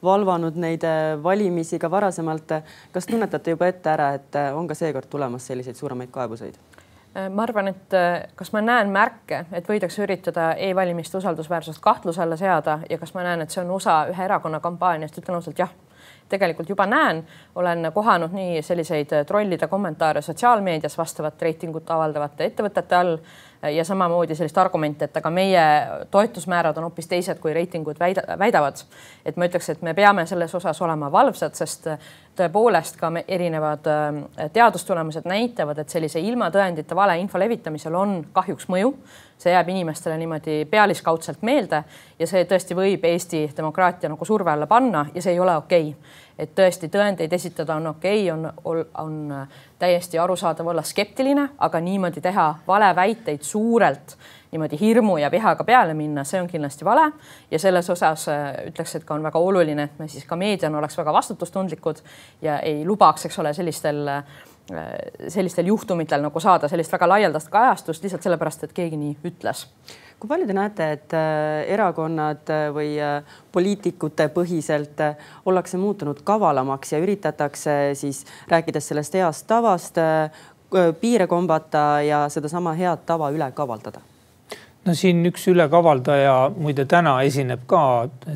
valvanud 0.03 0.57
neid 0.61 0.83
äh, 0.87 1.15
valimisi 1.23 1.79
ka 1.79 1.91
varasemalt. 1.91 2.57
kas 2.91 3.07
tunnetate 3.07 3.55
juba 3.55 3.69
ette 3.69 3.93
ära, 3.93 4.13
et 4.17 4.35
äh, 4.35 4.51
on 4.57 4.67
ka 4.67 4.75
seekord 4.75 5.09
tulemas 5.09 5.47
selliseid 5.47 5.77
suuremaid 5.77 6.11
kaebuseid? 6.11 6.57
Ma 7.29 7.43
arvan, 7.43 7.69
et 7.71 7.93
kas 8.35 8.51
ma 8.51 8.61
näen 8.61 8.89
märke, 8.91 9.45
et 9.55 9.69
võidakse 9.69 10.03
üritada 10.03 10.49
e-valimiste 10.59 11.17
usaldusväärsust 11.17 11.79
kahtluse 11.81 12.21
alla 12.21 12.35
seada 12.35 12.79
ja 12.89 12.97
kas 12.99 13.13
ma 13.15 13.23
näen, 13.23 13.45
et 13.45 13.55
see 13.55 13.63
on 13.63 13.71
osa 13.71 14.01
ühe 14.11 14.25
erakonna 14.25 14.59
kampaaniast, 14.59 15.21
ütlen 15.21 15.39
ausalt 15.39 15.59
jah 15.63 15.71
tegelikult 16.29 16.69
juba 16.69 16.85
näen, 16.85 17.23
olen 17.55 17.91
kohanud 17.93 18.33
nii 18.33 18.61
selliseid 18.61 19.13
trollide 19.27 19.67
kommentaare 19.67 20.21
sotsiaalmeedias 20.21 20.97
vastavat 20.97 21.41
reitingut 21.41 21.91
avaldavate 21.91 22.49
ettevõtete 22.49 22.97
all 22.97 23.17
ja 23.75 23.85
samamoodi 23.85 24.35
sellist 24.35 24.57
argumenti, 24.57 25.05
et 25.05 25.17
aga 25.17 25.29
meie 25.29 25.65
toetusmäärad 26.11 26.77
on 26.77 26.89
hoopis 26.89 27.07
teised, 27.07 27.39
kui 27.41 27.53
reitingud 27.53 27.99
väida, 27.99 28.37
väidavad. 28.39 28.81
et 29.25 29.37
ma 29.37 29.45
ütleks, 29.45 29.69
et 29.69 29.81
me 29.81 29.93
peame 29.93 30.25
selles 30.25 30.55
osas 30.55 30.81
olema 30.81 31.11
valvsad, 31.11 31.53
sest 31.53 31.87
tõepoolest 32.35 32.99
ka 32.99 33.11
erinevad 33.27 33.87
äh, 33.87 34.49
teadustulemused 34.53 35.27
näitavad, 35.29 35.79
et 35.79 35.89
sellise 35.89 36.19
ilma 36.19 36.49
tõendite 36.53 36.95
valeinfo 36.95 37.39
levitamisel 37.39 37.95
on 37.95 38.19
kahjuks 38.33 38.69
mõju. 38.69 38.93
see 39.37 39.51
jääb 39.51 39.67
inimestele 39.69 40.15
niimoodi 40.17 40.65
pealiskaudselt 40.71 41.41
meelde 41.41 41.83
ja 42.19 42.27
see 42.27 42.45
tõesti 42.47 42.75
võib 42.75 43.03
Eesti 43.03 43.49
demokraatia 43.57 44.09
nagu 44.09 44.25
surve 44.25 44.51
alla 44.51 44.67
panna 44.67 45.05
ja 45.13 45.21
see 45.21 45.33
ei 45.33 45.39
ole 45.39 45.57
okei 45.57 45.89
okay 45.89 46.23
et 46.39 46.51
tõesti 46.55 46.89
tõendeid 46.91 47.33
esitada 47.33 47.75
on 47.75 47.87
okei 47.87 48.31
okay,, 48.31 48.51
on, 48.63 48.85
on 48.97 49.47
täiesti 49.79 50.19
arusaadav 50.19 50.67
olla 50.67 50.83
skeptiline, 50.83 51.49
aga 51.57 51.79
niimoodi 51.79 52.21
teha 52.21 52.47
valeväiteid 52.67 53.43
suurelt 53.43 54.17
niimoodi 54.55 54.79
hirmu 54.79 55.17
ja 55.19 55.31
vihaga 55.31 55.63
peale 55.67 55.93
minna, 55.97 56.23
see 56.27 56.39
on 56.41 56.47
kindlasti 56.49 56.87
vale 56.87 57.09
ja 57.51 57.59
selles 57.59 57.89
osas 57.91 58.27
äh, 58.31 58.47
ütleks, 58.69 58.95
et 58.97 59.07
ka 59.07 59.17
on 59.17 59.25
väga 59.25 59.41
oluline, 59.41 59.89
et 59.89 59.99
me 59.99 60.07
siis 60.11 60.25
ka 60.27 60.37
meediana 60.39 60.79
oleks 60.79 60.97
väga 60.97 61.13
vastutustundlikud 61.15 62.01
ja 62.45 62.59
ei 62.63 62.85
lubaks, 62.87 63.27
eks 63.27 63.39
ole, 63.43 63.53
sellistel 63.57 64.01
äh, 64.11 64.23
sellistel 65.29 65.67
juhtumitel 65.69 66.23
nagu 66.25 66.41
saada 66.41 66.69
sellist 66.71 66.93
väga 66.95 67.09
laialdast 67.11 67.51
kajastust 67.53 68.03
lihtsalt 68.05 68.25
sellepärast, 68.25 68.65
et 68.65 68.73
keegi 68.73 68.97
nii 68.97 69.19
ütles 69.29 69.67
kui 70.15 70.29
palju 70.31 70.47
te 70.47 70.55
näete, 70.55 70.85
et 70.95 71.13
äh, 71.13 71.65
erakonnad 71.75 72.49
või 72.73 72.95
poliitikute 73.51 74.29
põhiselt 74.33 75.03
ollakse 75.45 75.77
muutunud 75.77 76.23
kavalamaks 76.23 76.95
ja 76.95 77.03
üritatakse 77.03 77.77
siis 77.99 78.23
rääkides 78.49 78.93
sellest 78.93 79.19
heast 79.19 79.47
tavast 79.51 79.99
piire 81.01 81.27
kombata 81.27 82.01
ja 82.01 82.25
sedasama 82.29 82.73
head 82.79 83.05
tava 83.05 83.29
üle 83.35 83.51
kavaldada? 83.51 84.01
No 84.85 84.93
siin 84.93 85.25
üks 85.25 85.47
ülekavaldaja 85.49 86.33
muide 86.61 86.85
täna 86.89 87.15
esineb 87.25 87.63
ka 87.69 87.81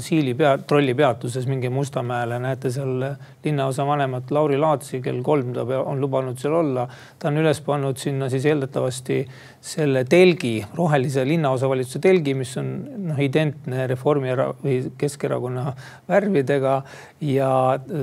Siili 0.02 0.34
pea, 0.38 0.56
trollipeatuses 0.58 1.46
mingi 1.50 1.70
Mustamäele, 1.74 2.40
näete 2.42 2.72
seal 2.74 3.04
linnaosa 3.44 3.86
vanemat 3.86 4.32
Lauri 4.34 4.58
Laatsi, 4.58 5.02
kell 5.06 5.22
kolm 5.26 5.54
ta 5.54 5.66
on 5.80 6.02
lubanud 6.02 6.40
seal 6.42 6.56
olla. 6.60 6.88
ta 7.20 7.30
on 7.30 7.38
üles 7.42 7.62
pannud 7.66 8.02
sinna 8.02 8.30
siis 8.34 8.48
eeldatavasti 8.50 9.20
selle 9.62 10.04
telgi, 10.10 10.56
rohelise 10.76 11.26
linnaosavalitsuse 11.28 12.02
telgi, 12.02 12.34
mis 12.34 12.56
on 12.58 12.72
noh, 13.12 13.22
identne 13.22 13.86
Reformierakonna 13.92 14.66
või 14.66 14.94
Keskerakonna 14.98 15.74
värvidega 16.10 16.76
ja 17.30 17.52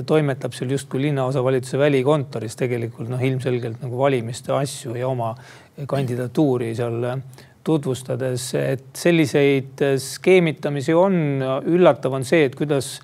toimetab 0.07 0.55
seal 0.55 0.71
justkui 0.71 1.03
linnaosavalitsuse 1.09 1.81
välikontoris 1.83 2.55
tegelikult 2.55 3.11
noh, 3.11 3.23
ilmselgelt 3.23 3.83
nagu 3.83 3.99
valimiste 3.99 4.55
asju 4.55 4.95
ja 4.95 5.11
oma 5.11 5.33
kandidatuuri 5.87 6.71
seal 6.77 7.03
tutvustades, 7.67 8.47
et 8.55 8.87
selliseid 8.95 9.83
skeemitamisi 10.01 10.95
on. 10.95 11.43
üllatav 11.67 12.15
on 12.15 12.25
see, 12.27 12.45
et 12.47 12.55
kuidas 12.55 12.97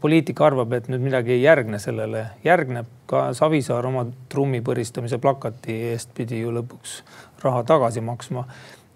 poliitik 0.00 0.40
arvab, 0.44 0.74
et 0.76 0.90
nüüd 0.92 1.00
midagi 1.06 1.32
ei 1.38 1.42
järgne 1.42 1.78
sellele, 1.80 2.24
järgneb 2.44 2.88
ka 3.08 3.30
Savisaar 3.36 3.88
oma 3.88 4.04
trummi 4.32 4.60
põristamise 4.64 5.18
plakati 5.22 5.76
eest 5.94 6.12
pidi 6.16 6.42
ju 6.42 6.52
lõpuks 6.52 7.00
raha 7.44 7.62
tagasi 7.68 8.04
maksma. 8.04 8.44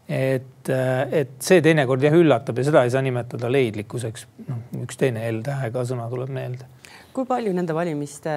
et, 0.09 0.69
et 0.69 1.31
see 1.41 1.63
teinekord 1.65 2.03
jah 2.05 2.13
üllatab 2.13 2.59
ja 2.61 2.67
seda 2.69 2.83
ei 2.85 2.93
saa 2.93 3.01
nimetada 3.03 3.49
leidlikkuseks. 3.49 4.27
noh, 4.49 4.61
üks 4.85 5.01
teine 5.01 5.25
L-tähega 5.33 5.87
sõna 5.89 6.11
tuleb 6.13 6.29
meelde. 6.29 6.69
kui 7.17 7.25
palju 7.25 7.53
nende 7.57 7.75
valimiste 7.75 8.31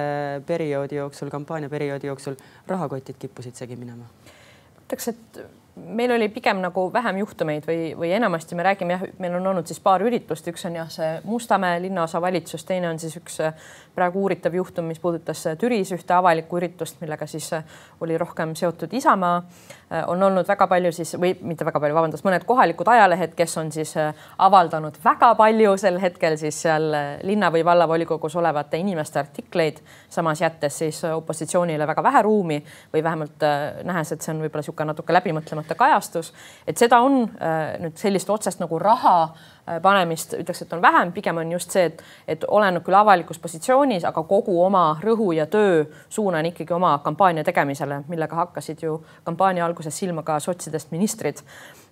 perioodi 0.46 1.02
jooksul, 1.02 1.28
kampaania 1.28 1.68
perioodi 1.68 2.08
jooksul 2.08 2.40
rahakotid 2.66 3.20
kippusid 3.20 3.60
segi 3.60 3.76
minema? 3.76 4.08
ütleks, 4.86 5.12
et 5.12 5.42
meil 5.86 6.12
oli 6.12 6.28
pigem 6.28 6.60
nagu 6.62 6.88
vähem 6.92 7.18
juhtumeid 7.22 7.66
või, 7.66 7.92
või 7.98 8.10
enamasti 8.16 8.56
me 8.56 8.64
räägime 8.66 8.94
jah, 8.96 9.04
meil 9.18 9.34
on 9.38 9.46
olnud 9.46 9.66
siis 9.66 9.80
paar 9.80 10.02
üritust, 10.04 10.46
üks 10.50 10.64
on 10.68 10.76
jah, 10.78 10.90
see 10.92 11.08
Mustamäe 11.24 11.80
linnaosavalitsus, 11.82 12.64
teine 12.68 12.90
on 12.90 12.98
siis 12.98 13.16
üks 13.18 13.40
äh, 13.44 13.54
praegu 13.94 14.22
uuritav 14.22 14.54
juhtum, 14.54 14.88
mis 14.90 15.00
puudutas 15.02 15.46
äh, 15.46 15.56
Türis 15.58 15.92
ühte 15.94 16.14
avalikku 16.16 16.58
üritust, 16.60 17.00
millega 17.02 17.26
siis 17.26 17.50
äh, 17.56 17.64
oli 18.00 18.18
rohkem 18.18 18.54
seotud 18.58 18.92
Isamaa. 18.92 19.42
on 20.06 20.22
olnud 20.22 20.48
väga 20.48 20.66
palju 20.68 20.90
siis 20.92 21.14
või 21.16 21.30
mitte 21.48 21.64
väga 21.64 21.80
palju, 21.80 21.94
vabandust, 21.96 22.24
mõned 22.24 22.44
kohalikud 22.44 22.88
ajalehed, 22.92 23.32
kes 23.36 23.56
on 23.56 23.70
siis 23.72 23.94
avaldanud 24.38 24.98
väga 25.04 25.30
palju 25.34 25.76
sel 25.80 25.96
hetkel 26.00 26.36
siis 26.36 26.58
seal 26.62 26.92
linna 27.24 27.48
või 27.50 27.64
vallavolikogus 27.64 28.36
olevate 28.36 28.76
inimeste 28.76 29.18
artikleid, 29.18 29.80
samas 30.12 30.42
jättes 30.44 30.78
siis 30.78 31.00
opositsioonile 31.08 31.86
väga 31.88 32.04
vähe 32.04 32.22
ruumi 32.22 32.60
või 32.92 33.04
vähemalt 33.04 33.48
nähes, 33.88 34.12
et 34.12 34.20
see 34.20 34.34
on 34.34 34.42
võib-olla 34.44 34.60
niisugune 34.60 34.92
natuke 34.92 35.16
läbimõtlemata 35.16 35.67
kajastus, 35.74 36.32
et 36.66 36.78
seda 36.78 37.00
on 37.04 37.22
äh, 37.40 37.76
nüüd 37.82 37.98
sellist 38.00 38.30
otsest 38.30 38.60
nagu 38.62 38.78
raha 38.78 39.34
panemist, 39.82 40.34
ütleks, 40.38 40.62
et 40.62 40.72
on 40.72 40.82
vähem, 40.82 41.12
pigem 41.12 41.40
on 41.40 41.52
just 41.52 41.74
see, 41.74 41.88
et, 41.90 42.02
et 42.28 42.44
olen 42.48 42.80
küll 42.84 42.96
avalikus 42.98 43.40
positsioonis, 43.42 44.06
aga 44.08 44.22
kogu 44.28 44.58
oma 44.64 44.84
rõhu 45.02 45.30
ja 45.36 45.46
töö 45.50 45.84
suunan 46.08 46.46
ikkagi 46.50 46.74
oma 46.74 46.98
kampaania 47.04 47.44
tegemisele, 47.44 48.02
millega 48.08 48.36
hakkasid 48.44 48.82
ju 48.82 49.00
kampaania 49.24 49.66
alguses 49.66 49.98
silma 49.98 50.22
ka 50.22 50.38
sotsidest 50.40 50.90
ministrid. 50.94 51.42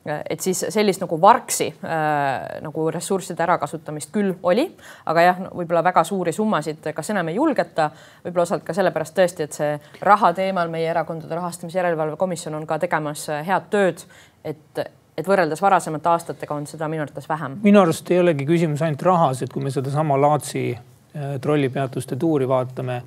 Et 0.06 0.40
siis 0.40 0.61
sellist 0.71 1.02
nagu 1.02 1.16
vargsi 1.18 1.66
äh, 1.66 2.61
nagu 2.62 2.85
ressursside 2.95 3.42
ärakasutamist 3.42 4.12
küll 4.14 4.37
oli, 4.47 4.68
aga 5.11 5.25
jah 5.25 5.40
võib-olla 5.49 5.83
väga 5.83 6.04
suuri 6.06 6.30
summasid 6.33 6.92
kas 6.95 7.11
enam 7.11 7.33
ei 7.33 7.40
julgeta, 7.40 7.88
võib-olla 8.23 8.45
osalt 8.47 8.62
ka 8.62 8.76
sellepärast 8.76 9.16
tõesti, 9.16 9.49
et 9.49 9.59
see 9.59 9.73
raha 10.06 10.30
teemal 10.38 10.71
meie 10.71 10.87
erakondade 10.92 11.35
rahastamise 11.35 11.80
järelevalve 11.80 12.14
komisjon 12.21 12.54
on 12.54 12.68
ka 12.71 12.78
tegemas 12.87 13.26
äh, 13.35 13.42
head 13.49 13.66
tööd, 13.75 14.06
et 14.47 14.87
et 15.16 15.26
võrreldes 15.26 15.62
varasemate 15.62 16.08
aastatega 16.12 16.54
on 16.54 16.66
seda 16.66 16.88
minu 16.92 17.02
arvates 17.06 17.28
vähem. 17.28 17.58
minu 17.62 17.80
arust 17.80 18.11
ei 18.11 18.20
olegi 18.20 18.46
küsimus 18.46 18.82
ainult 18.85 19.02
rahas, 19.02 19.42
et 19.42 19.52
kui 19.52 19.64
me 19.64 19.70
sedasama 19.75 20.20
Laatsi 20.20 20.68
äh, 20.76 21.37
trollipeatuste 21.40 22.16
tuuri 22.16 22.49
vaatame, 22.49 23.02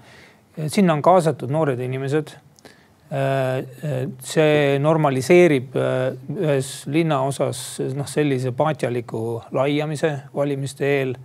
sinna 0.68 0.94
on 0.94 1.02
kaasatud 1.06 1.52
noored 1.54 1.80
inimesed 1.80 2.36
see 3.10 4.78
normaliseerib 4.82 5.76
äh, 5.78 6.12
ühes 6.38 6.70
linnaosas 6.86 7.62
noh, 7.98 8.06
sellise 8.10 8.54
paatjaliku 8.54 9.42
laiamise 9.52 10.12
valimiste 10.36 10.86
eel. 10.86 11.16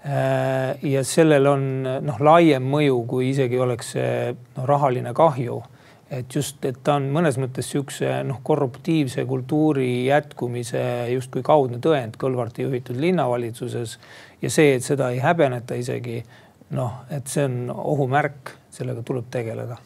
Äh, 0.00 0.80
ja 0.80 1.04
sellel 1.04 1.46
on 1.50 1.66
noh, 1.84 2.22
laiem 2.24 2.64
mõju, 2.64 3.02
kui 3.08 3.30
isegi 3.34 3.60
oleks 3.60 3.92
see 3.98 4.32
noh, 4.32 4.64
rahaline 4.64 5.12
kahju. 5.16 5.60
Et 6.10 6.34
just, 6.34 6.64
et 6.66 6.78
ta 6.84 6.96
on 6.98 7.06
mõnes 7.14 7.38
mõttes 7.38 7.70
sihukese 7.70 8.10
noh, 8.26 8.40
korruptiivse 8.42 9.24
kultuuri 9.30 10.06
jätkumise 10.08 10.82
justkui 11.14 11.44
kaudne 11.46 11.78
tõend 11.82 12.18
Kõlvarti 12.20 12.66
juhitud 12.66 12.98
linnavalitsuses. 12.98 13.98
Ja 14.42 14.50
see, 14.50 14.74
et 14.74 14.86
seda 14.86 15.12
ei 15.14 15.22
häbeneta 15.22 15.78
isegi 15.78 16.18
noh, 16.74 17.02
et 17.10 17.30
see 17.30 17.46
on 17.46 17.70
ohumärk, 17.74 18.56
sellega 18.74 19.04
tuleb 19.06 19.30
tegeleda. 19.30 19.78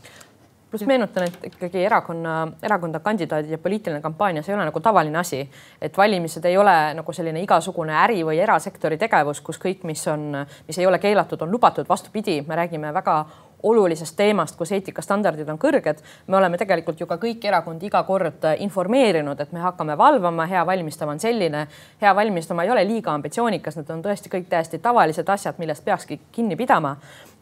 Pluss 0.74 0.88
meenutan, 0.90 1.28
et 1.28 1.44
ikkagi 1.52 1.84
erakonna, 1.86 2.48
erakonna 2.66 2.98
kandidaadid 3.00 3.52
ja 3.52 3.60
poliitiline 3.62 4.00
kampaania, 4.02 4.42
see 4.42 4.50
ei 4.50 4.56
ole 4.56 4.64
nagu 4.66 4.80
tavaline 4.82 5.20
asi, 5.20 5.44
et 5.78 5.96
valimised 5.96 6.48
ei 6.50 6.56
ole 6.58 6.74
nagu 6.98 7.14
selline 7.14 7.44
igasugune 7.44 7.94
äri 7.94 8.24
või 8.26 8.40
erasektori 8.42 8.98
tegevus, 8.98 9.38
kus 9.44 9.60
kõik, 9.62 9.84
mis 9.86 10.02
on, 10.10 10.32
mis 10.66 10.80
ei 10.80 10.88
ole 10.90 10.98
keelatud, 10.98 11.44
on 11.46 11.52
lubatud. 11.54 11.86
vastupidi, 11.88 12.40
me 12.48 12.56
räägime 12.58 12.90
väga 12.94 13.20
olulisest 13.64 14.16
teemast, 14.16 14.56
kus 14.56 14.72
eetikastandardid 14.76 15.48
on 15.48 15.58
kõrged. 15.58 16.02
me 16.26 16.36
oleme 16.36 16.58
tegelikult 16.60 17.00
ju 17.00 17.06
ka 17.06 17.16
kõiki 17.16 17.48
erakondi 17.48 17.86
iga 17.86 18.02
kord 18.04 18.44
informeerinud, 18.58 19.40
et 19.40 19.52
me 19.52 19.60
hakkame 19.60 19.98
valvama, 19.98 20.46
hea 20.46 20.66
valmistama 20.66 21.12
on 21.12 21.20
selline, 21.20 21.66
hea 22.00 22.14
valmistama 22.14 22.64
ei 22.64 22.70
ole 22.70 22.84
liiga 22.84 23.14
ambitsioonikas, 23.14 23.76
need 23.76 23.90
on 23.90 24.02
tõesti 24.02 24.32
kõik 24.32 24.48
täiesti 24.48 24.78
tavalised 24.78 25.28
asjad, 25.28 25.58
millest 25.58 25.84
peakski 25.84 26.20
kinni 26.32 26.56
pidama 26.56 26.96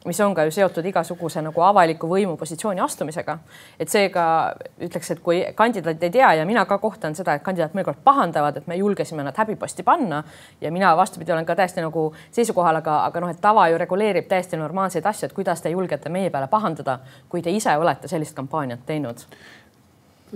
mis 0.05 0.21
on 0.21 0.35
ka 0.35 0.45
ju 0.45 0.51
seotud 0.51 0.87
igasuguse 0.87 1.43
nagu 1.43 1.63
avaliku 1.63 2.09
võimu 2.11 2.37
positsiooni 2.37 2.81
astumisega. 2.81 3.39
et 3.79 3.89
seega 3.89 4.55
ütleks, 4.81 5.11
et 5.11 5.21
kui 5.21 5.45
kandidaat 5.55 6.03
ei 6.03 6.11
tea 6.11 6.33
ja 6.35 6.47
mina 6.47 6.65
ka 6.65 6.79
kohtan 6.79 7.15
seda, 7.15 7.35
et 7.35 7.43
kandidaat 7.43 7.75
mõnikord 7.75 8.03
pahandavad, 8.05 8.57
et 8.57 8.67
me 8.67 8.77
julgesime 8.77 9.23
nad 9.23 9.37
häbiposti 9.37 9.83
panna 9.83 10.23
ja 10.61 10.73
mina 10.73 10.97
vastupidi 10.97 11.33
olen 11.33 11.47
ka 11.47 11.57
täiesti 11.57 11.81
nagu 11.81 12.13
seisukohal, 12.31 12.77
aga, 12.83 13.05
aga 13.07 13.21
noh, 13.21 13.31
et 13.31 13.41
tava 13.41 13.69
ju 13.69 13.79
reguleerib 13.79 14.29
täiesti 14.29 14.57
normaalseid 14.57 15.07
asju, 15.07 15.27
et 15.27 15.33
kuidas 15.33 15.63
te 15.63 15.71
julgete 15.71 16.09
meie 16.09 16.31
peale 16.31 16.49
pahandada, 16.49 16.99
kui 17.29 17.43
te 17.43 17.51
ise 17.51 17.77
olete 17.77 18.09
sellist 18.09 18.37
kampaaniat 18.37 18.87
teinud 18.87 19.27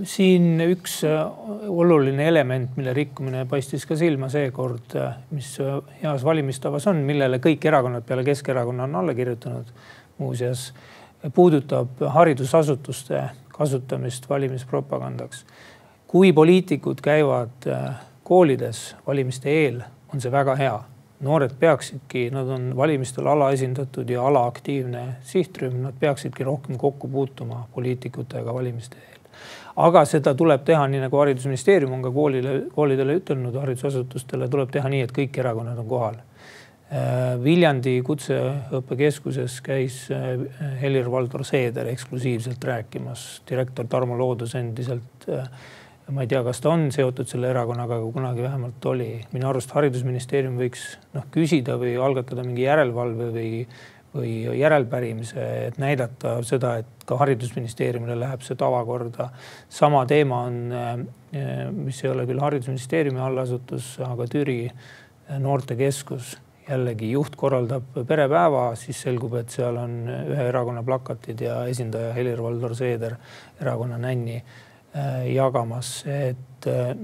siin 0.05 0.61
üks 0.61 0.99
äh, 1.05 1.23
oluline 1.69 2.29
element, 2.29 2.77
mille 2.77 2.93
rikkumine 2.97 3.45
paistis 3.49 3.87
ka 3.89 3.97
silma 3.97 4.29
seekord, 4.33 4.97
äh, 4.99 5.17
mis 5.33 5.55
äh, 5.61 5.79
heas 6.03 6.25
valimistavas 6.25 6.87
on, 6.91 7.01
millele 7.09 7.41
kõik 7.43 7.65
erakonnad 7.69 8.05
peale 8.07 8.25
Keskerakonna 8.27 8.85
on 8.85 8.99
alla 9.01 9.15
kirjutanud 9.17 9.71
muuseas, 10.19 10.73
puudutab 11.35 12.03
haridusasutuste 12.13 13.23
kasutamist 13.57 14.29
valimispropagandaks. 14.29 15.47
kui 16.07 16.33
poliitikud 16.33 17.01
käivad 17.03 17.67
koolides 18.23 18.97
valimiste 19.07 19.51
eel, 19.51 19.81
on 20.15 20.21
see 20.21 20.31
väga 20.33 20.55
hea 20.57 20.77
noored 21.21 21.57
peaksidki, 21.59 22.29
nad 22.31 22.49
on 22.49 22.77
valimistel 22.77 23.27
alaesindatud 23.27 24.09
ja 24.11 24.27
alaaktiivne 24.27 25.07
sihtrühm, 25.25 25.81
nad 25.83 25.97
peaksidki 26.01 26.45
rohkem 26.45 26.79
kokku 26.79 27.09
puutuma 27.09 27.67
poliitikutega 27.75 28.55
valimiste 28.55 28.97
eel. 28.97 29.17
Aga 29.77 30.05
seda 30.09 30.35
tuleb 30.39 30.65
teha 30.67 30.87
nii 30.89 31.03
nagu 31.05 31.21
haridusministeerium 31.21 31.93
on 31.99 32.05
ka 32.07 32.13
koolile, 32.15 32.57
koolidele 32.75 33.19
ütelnud, 33.21 33.59
haridusasutustele 33.61 34.49
tuleb 34.53 34.73
teha 34.73 34.91
nii, 34.93 35.05
et 35.07 35.15
kõik 35.17 35.37
erakonnad 35.43 35.81
on 35.83 35.89
kohal. 35.91 36.21
Äh, 36.87 37.35
Viljandi 37.43 37.97
Kutseõppekeskuses 38.07 39.59
käis 39.67 40.05
äh, 40.15 40.37
Helir-Valdor 40.83 41.43
Seeder 41.45 41.91
eksklusiivselt 41.91 42.63
rääkimas, 42.65 43.27
direktor 43.49 43.89
Tarmo 43.91 44.19
Loodus 44.19 44.55
endiselt 44.55 45.27
äh, 45.29 45.49
ma 46.15 46.23
ei 46.23 46.31
tea, 46.31 46.43
kas 46.47 46.61
ta 46.63 46.71
on 46.71 46.87
seotud 46.95 47.27
selle 47.27 47.51
erakonnaga, 47.51 47.99
aga 47.99 48.13
kunagi 48.15 48.45
vähemalt 48.45 48.85
oli. 48.87 49.09
minu 49.33 49.49
arust 49.51 49.73
haridusministeerium 49.75 50.55
võiks 50.61 50.85
noh 51.17 51.27
küsida 51.35 51.75
või 51.81 51.97
algatada 51.99 52.45
mingi 52.47 52.63
järelevalve 52.63 53.33
või, 53.35 53.51
või 54.17 54.59
järelpärimise, 54.59 55.45
et 55.69 55.79
näidata 55.83 56.39
seda, 56.47 56.77
et 56.83 57.07
ka 57.07 57.19
haridusministeeriumile 57.21 58.17
läheb 58.19 58.43
see 58.43 58.59
tavakorda. 58.59 59.31
sama 59.69 60.07
teema 60.07 60.43
on, 60.49 60.73
eh, 60.73 61.71
mis 61.71 62.05
ei 62.05 62.11
ole 62.11 62.27
küll 62.27 62.41
haridusministeeriumi 62.41 63.21
allasutus, 63.21 63.99
aga 64.01 64.27
Türi 64.27 64.71
noortekeskus 65.39 66.37
jällegi 66.69 67.11
juht 67.11 67.37
korraldab 67.37 67.83
perepäeva, 68.07 68.75
siis 68.75 69.01
selgub, 69.03 69.35
et 69.35 69.51
seal 69.51 69.77
on 69.77 70.09
ühe 70.09 70.49
erakonna 70.49 70.83
plakatid 70.83 71.41
ja 71.41 71.65
esindaja 71.67 72.13
Helir-Valdor 72.15 72.75
Seeder, 72.75 73.17
erakonna 73.61 73.99
nänni 73.99 74.43
Äh, 74.97 75.35
jagamas, 75.35 76.07
et 76.07 76.67
äh, 76.67 76.97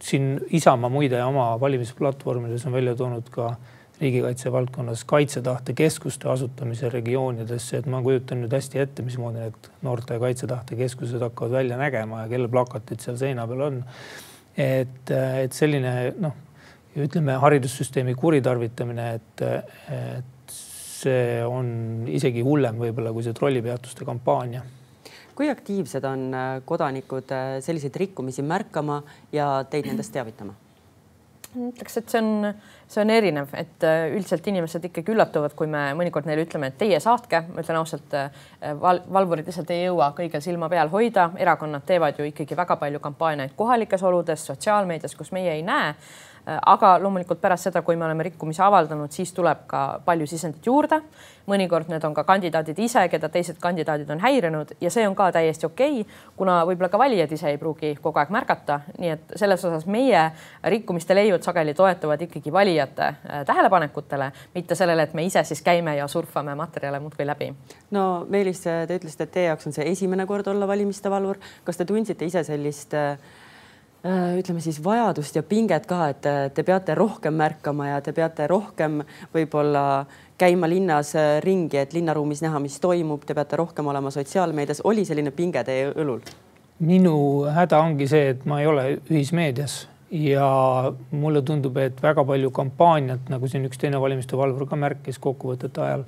siin 0.00 0.38
Isamaa 0.54 0.88
muide 0.88 1.18
oma 1.24 1.58
valimisplatvormides 1.60 2.64
on 2.66 2.72
välja 2.72 2.94
toonud 2.96 3.26
ka 3.34 3.50
riigikaitse 4.02 4.52
valdkonnas 4.52 5.04
kaitsetahte 5.08 5.74
keskuste 5.78 6.28
asutamise 6.32 6.90
regioonidesse, 6.92 7.80
et 7.80 7.88
ma 7.90 8.02
kujutan 8.04 8.42
nüüd 8.42 8.54
hästi 8.56 8.82
ette, 8.82 9.04
mismoodi 9.06 9.44
need 9.44 9.70
noorte 9.86 10.18
kaitsetahte 10.22 10.78
keskused 10.78 11.22
hakkavad 11.22 11.58
välja 11.60 11.78
nägema 11.80 12.24
ja 12.24 12.32
kelle 12.32 12.50
plakatid 12.52 13.04
seal 13.04 13.18
seina 13.20 13.46
peal 13.48 13.66
on. 13.68 13.80
et, 14.58 15.14
et 15.44 15.56
selline 15.56 15.94
noh, 16.20 16.36
ütleme 17.00 17.38
haridussüsteemi 17.40 18.14
kuritarvitamine, 18.18 19.08
et, 19.16 19.46
et 19.96 20.52
see 20.52 21.40
on 21.46 21.72
isegi 22.12 22.44
hullem 22.44 22.78
võib-olla 22.82 23.14
kui 23.14 23.24
see 23.24 23.34
trollipeatuste 23.38 24.06
kampaania 24.08 24.62
kui 25.34 25.48
aktiivsed 25.50 26.04
on 26.04 26.26
äh, 26.36 26.50
kodanikud 26.68 27.32
äh, 27.32 27.54
selliseid 27.64 27.96
rikkumisi 27.96 28.44
märkama 28.44 29.00
ja 29.32 29.64
teid 29.70 29.88
nendest 29.88 30.12
teavitama? 30.14 30.54
ütleks, 31.52 31.98
et 32.00 32.08
see 32.08 32.20
on, 32.22 32.46
see 32.92 33.04
on 33.04 33.12
erinev, 33.14 33.52
et 33.58 33.86
äh, 33.88 34.06
üldiselt 34.14 34.46
inimesed 34.52 34.88
ikkagi 34.90 35.14
üllatuvad, 35.14 35.54
kui 35.58 35.70
me 35.70 35.88
mõnikord 35.98 36.28
neile 36.28 36.46
ütleme, 36.46 36.72
et 36.72 36.80
teie 36.80 37.00
saatke, 37.02 37.44
ma 37.52 37.64
ütlen 37.64 37.80
ausalt 37.80 38.18
val, 38.80 39.00
valvurid 39.12 39.48
lihtsalt 39.48 39.70
ei 39.74 39.86
jõua 39.86 40.12
kõigil 40.16 40.44
silma 40.44 40.68
peal 40.72 40.92
hoida, 40.92 41.30
erakonnad 41.40 41.86
teevad 41.88 42.20
ju 42.20 42.28
ikkagi 42.28 42.58
väga 42.58 42.76
palju 42.80 43.00
kampaaniaid 43.02 43.56
kohalikes 43.56 44.04
oludes, 44.06 44.44
sotsiaalmeedias, 44.50 45.16
kus 45.18 45.32
meie 45.32 45.56
ei 45.56 45.64
näe. 45.66 45.94
Äh, 46.48 46.58
aga 46.66 46.96
loomulikult 46.98 47.38
pärast 47.38 47.68
seda, 47.68 47.84
kui 47.86 47.94
me 47.94 48.02
oleme 48.02 48.24
rikkumisi 48.26 48.58
avaldanud, 48.66 49.12
siis 49.14 49.30
tuleb 49.32 49.60
ka 49.70 50.00
palju 50.04 50.26
sisendit 50.26 50.66
juurde. 50.66 50.98
mõnikord 51.46 51.88
need 51.90 52.04
on 52.06 52.14
ka 52.14 52.22
kandidaadid 52.24 52.78
ise, 52.78 53.00
keda 53.10 53.28
teised 53.28 53.56
kandidaadid 53.58 54.10
on 54.10 54.20
häirinud 54.22 54.76
ja 54.80 54.90
see 54.90 55.06
on 55.08 55.14
ka 55.18 55.32
täiesti 55.34 55.66
okei 55.66 56.00
okay,, 56.00 56.12
kuna 56.36 56.60
võib-olla 56.66 56.88
ka 56.88 56.98
valijad 56.98 57.32
ise 57.32 57.48
ei 57.50 57.58
pruugi 57.58 57.96
kogu 58.02 58.18
aeg 58.18 58.30
märgata, 58.30 58.80
nii 58.98 59.10
et 59.10 59.34
selles 59.36 59.64
osas 59.64 59.86
meie 59.86 60.22
rikkumiste 60.64 61.14
leiud 61.14 61.42
sageli 61.42 61.74
toetuvad 61.74 62.22
ikkagi 62.22 62.52
valijate 62.82 63.02
äh, 63.02 63.44
tähelepanekutele, 63.46 64.32
mitte 64.54 64.74
sellele, 64.74 65.02
et 65.02 65.14
me 65.14 65.24
ise 65.24 65.44
siis 65.44 65.62
käime 65.62 65.96
ja 65.96 66.08
surfame 66.08 66.54
materjale 66.54 67.00
muudkui 67.00 67.26
läbi. 67.26 67.54
no 67.90 68.26
Meelis, 68.28 68.62
te 68.62 68.98
ütlesite, 68.98 69.24
et 69.24 69.32
teie 69.32 69.46
jaoks 69.46 69.66
on 69.66 69.72
see 69.72 69.90
esimene 69.90 70.26
kord 70.26 70.46
olla 70.46 70.66
valimiste 70.66 71.10
valvur. 71.10 71.38
kas 71.64 71.76
te 71.76 71.84
tundsite 71.84 72.24
ise 72.24 72.44
sellist 72.44 72.94
äh, 72.94 73.18
Äh, 74.02 74.38
ütleme 74.40 74.58
siis 74.60 74.80
vajadust 74.82 75.36
ja 75.36 75.42
pinget 75.46 75.84
ka, 75.86 76.08
et 76.10 76.26
te 76.54 76.62
peate 76.66 76.94
rohkem 76.98 77.36
märkama 77.38 77.86
ja 77.86 78.00
te 78.02 78.10
peate 78.12 78.48
rohkem 78.50 79.04
võib-olla 79.30 80.06
käima 80.38 80.66
linnas 80.66 81.12
ringi, 81.44 81.78
et 81.78 81.92
linnaruumis 81.94 82.42
näha, 82.42 82.58
mis 82.58 82.80
toimub, 82.82 83.22
te 83.22 83.34
peate 83.34 83.56
rohkem 83.56 83.86
olema 83.86 84.10
sotsiaalmeedias. 84.10 84.80
oli 84.84 85.04
selline 85.04 85.30
pinge 85.30 85.62
teie 85.64 85.92
õlul? 85.94 86.18
minu 86.80 87.46
häda 87.46 87.78
ongi 87.78 88.08
see, 88.10 88.34
et 88.34 88.44
ma 88.44 88.58
ei 88.60 88.66
ole 88.66 88.88
ühismeedias 89.06 89.84
ja 90.12 90.92
mulle 91.10 91.42
tundub, 91.42 91.76
et 91.80 92.02
väga 92.02 92.24
palju 92.28 92.50
kampaaniat, 92.52 93.30
nagu 93.32 93.48
siin 93.48 93.64
üks 93.68 93.80
teine 93.80 94.00
valimiste 94.00 94.36
valvur 94.36 94.68
ka 94.68 94.76
märkis 94.76 95.20
kokkuvõtete 95.22 95.84
ajal, 95.84 96.04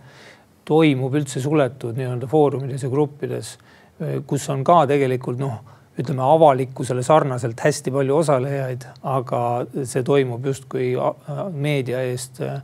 toimub 0.68 1.14
üldse 1.16 1.40
suletud 1.44 1.96
nii-öelda 1.96 2.28
foorumides 2.28 2.84
ja 2.84 2.90
gruppides, 2.92 3.54
kus 4.28 4.48
on 4.52 4.64
ka 4.64 4.82
tegelikult 4.90 5.40
noh 5.40 5.60
ütleme 6.00 6.24
avalikkusele 6.26 7.04
sarnaselt 7.06 7.60
hästi 7.62 7.92
palju 7.94 8.16
osalejaid, 8.18 8.86
aga 9.06 9.40
see 9.86 10.02
toimub 10.06 10.46
justkui 10.50 10.88
meedia 11.54 12.00
eest 12.02 12.40
äh, 12.42 12.58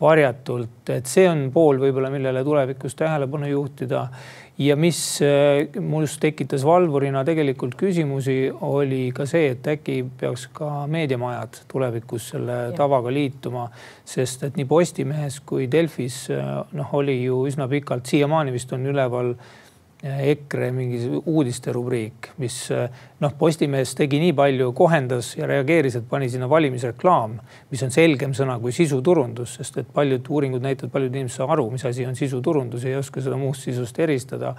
varjatult, 0.00 0.90
et 0.92 1.08
see 1.08 1.26
on 1.30 1.48
pool 1.54 1.78
võib-olla, 1.80 2.10
millele 2.12 2.44
tulevikus 2.44 2.96
tähelepanu 2.98 3.48
juhtida. 3.50 4.08
Ja 4.58 4.76
mis 4.76 4.98
äh, 5.22 5.66
minus 5.80 6.14
tekitas 6.22 6.62
valvurina 6.66 7.24
tegelikult 7.26 7.74
küsimusi, 7.78 8.36
oli 8.62 9.08
ka 9.14 9.26
see, 9.26 9.50
et 9.54 9.66
äkki 9.74 9.98
peaks 10.20 10.46
ka 10.54 10.84
meediamajad 10.90 11.64
tulevikus 11.70 12.30
selle 12.34 12.60
ja. 12.68 12.70
tavaga 12.76 13.12
liituma, 13.12 13.66
sest 14.06 14.46
et 14.46 14.60
nii 14.60 14.68
Postimehes 14.70 15.40
kui 15.46 15.66
Delfis 15.70 16.28
äh, 16.30 16.54
noh, 16.72 16.94
oli 16.94 17.18
ju 17.24 17.42
üsna 17.50 17.66
pikalt, 17.70 18.06
siiamaani 18.10 18.54
vist 18.54 18.72
on 18.76 18.86
üleval 18.92 19.34
EKRE 20.04 20.68
mingi 20.74 20.98
uudiste 21.24 21.72
rubriik, 21.72 22.34
mis 22.36 22.58
noh, 23.24 23.32
Postimees 23.40 23.94
tegi 23.96 24.18
nii 24.20 24.34
palju, 24.36 24.66
kohendas 24.76 25.30
ja 25.38 25.48
reageeris, 25.48 25.96
et 25.96 26.08
pani 26.10 26.28
sinna 26.28 26.48
valimisreklaam, 26.50 27.38
mis 27.72 27.84
on 27.86 27.94
selgem 27.94 28.34
sõna 28.36 28.58
kui 28.60 28.74
sisuturundus, 28.76 29.54
sest 29.56 29.80
et 29.80 29.88
paljud 29.96 30.28
uuringud 30.28 30.64
näitavad, 30.64 30.92
paljud 30.92 31.16
inimesed 31.16 31.40
saavad 31.40 31.56
aru, 31.56 31.70
mis 31.72 31.86
asi 31.88 32.04
on 32.04 32.18
sisuturundus, 32.18 32.84
ei 32.84 32.98
oska 33.00 33.24
seda 33.24 33.40
muust 33.40 33.64
sisust 33.64 34.00
eristada. 34.04 34.54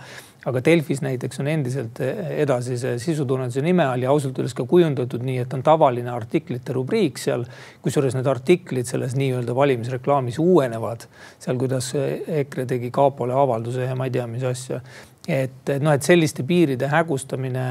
aga 0.45 0.61
Delfis 0.65 1.01
näiteks 1.01 1.39
on 1.41 1.47
endiselt 1.49 1.99
edasi 2.01 2.75
see 2.77 2.99
sisuturunduse 3.01 3.61
nime 3.65 3.85
all 3.85 4.03
ja 4.03 4.11
ausalt 4.11 4.37
öeldes 4.37 4.53
ka 4.53 4.65
kujundatud 4.69 5.23
nii, 5.25 5.39
et 5.41 5.53
on 5.53 5.63
tavaline 5.65 6.11
artiklite 6.13 6.73
rubriik 6.73 7.17
seal, 7.17 7.47
kusjuures 7.81 8.13
need 8.17 8.27
artiklid 8.29 8.85
selles 8.85 9.15
nii-öelda 9.17 9.55
valimisreklaamis 9.57 10.37
uuenevad 10.41 11.07
seal, 11.39 11.57
kuidas 11.57 11.93
EKRE 11.95 12.65
tegi 12.69 12.91
kapole 12.93 13.33
avalduse 13.33 13.89
ja 13.89 13.97
ma 13.97 14.05
ei 14.05 14.13
tea, 14.13 14.27
mis 14.29 14.45
asja 14.45 14.81
et 15.27 15.71
noh, 15.81 15.93
et 15.93 16.05
selliste 16.05 16.43
piiride 16.45 16.89
hägustamine 16.91 17.67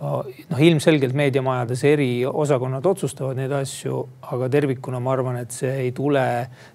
noh, 0.00 0.60
ilmselgelt 0.60 1.14
meediamajades 1.16 1.84
eri 1.88 2.10
osakonnad 2.26 2.86
otsustavad 2.86 3.38
neid 3.38 3.52
asju, 3.52 4.00
aga 4.32 4.48
tervikuna 4.52 5.00
ma 5.02 5.14
arvan, 5.14 5.40
et 5.42 5.54
see 5.54 5.72
ei 5.86 5.92
tule 5.96 6.24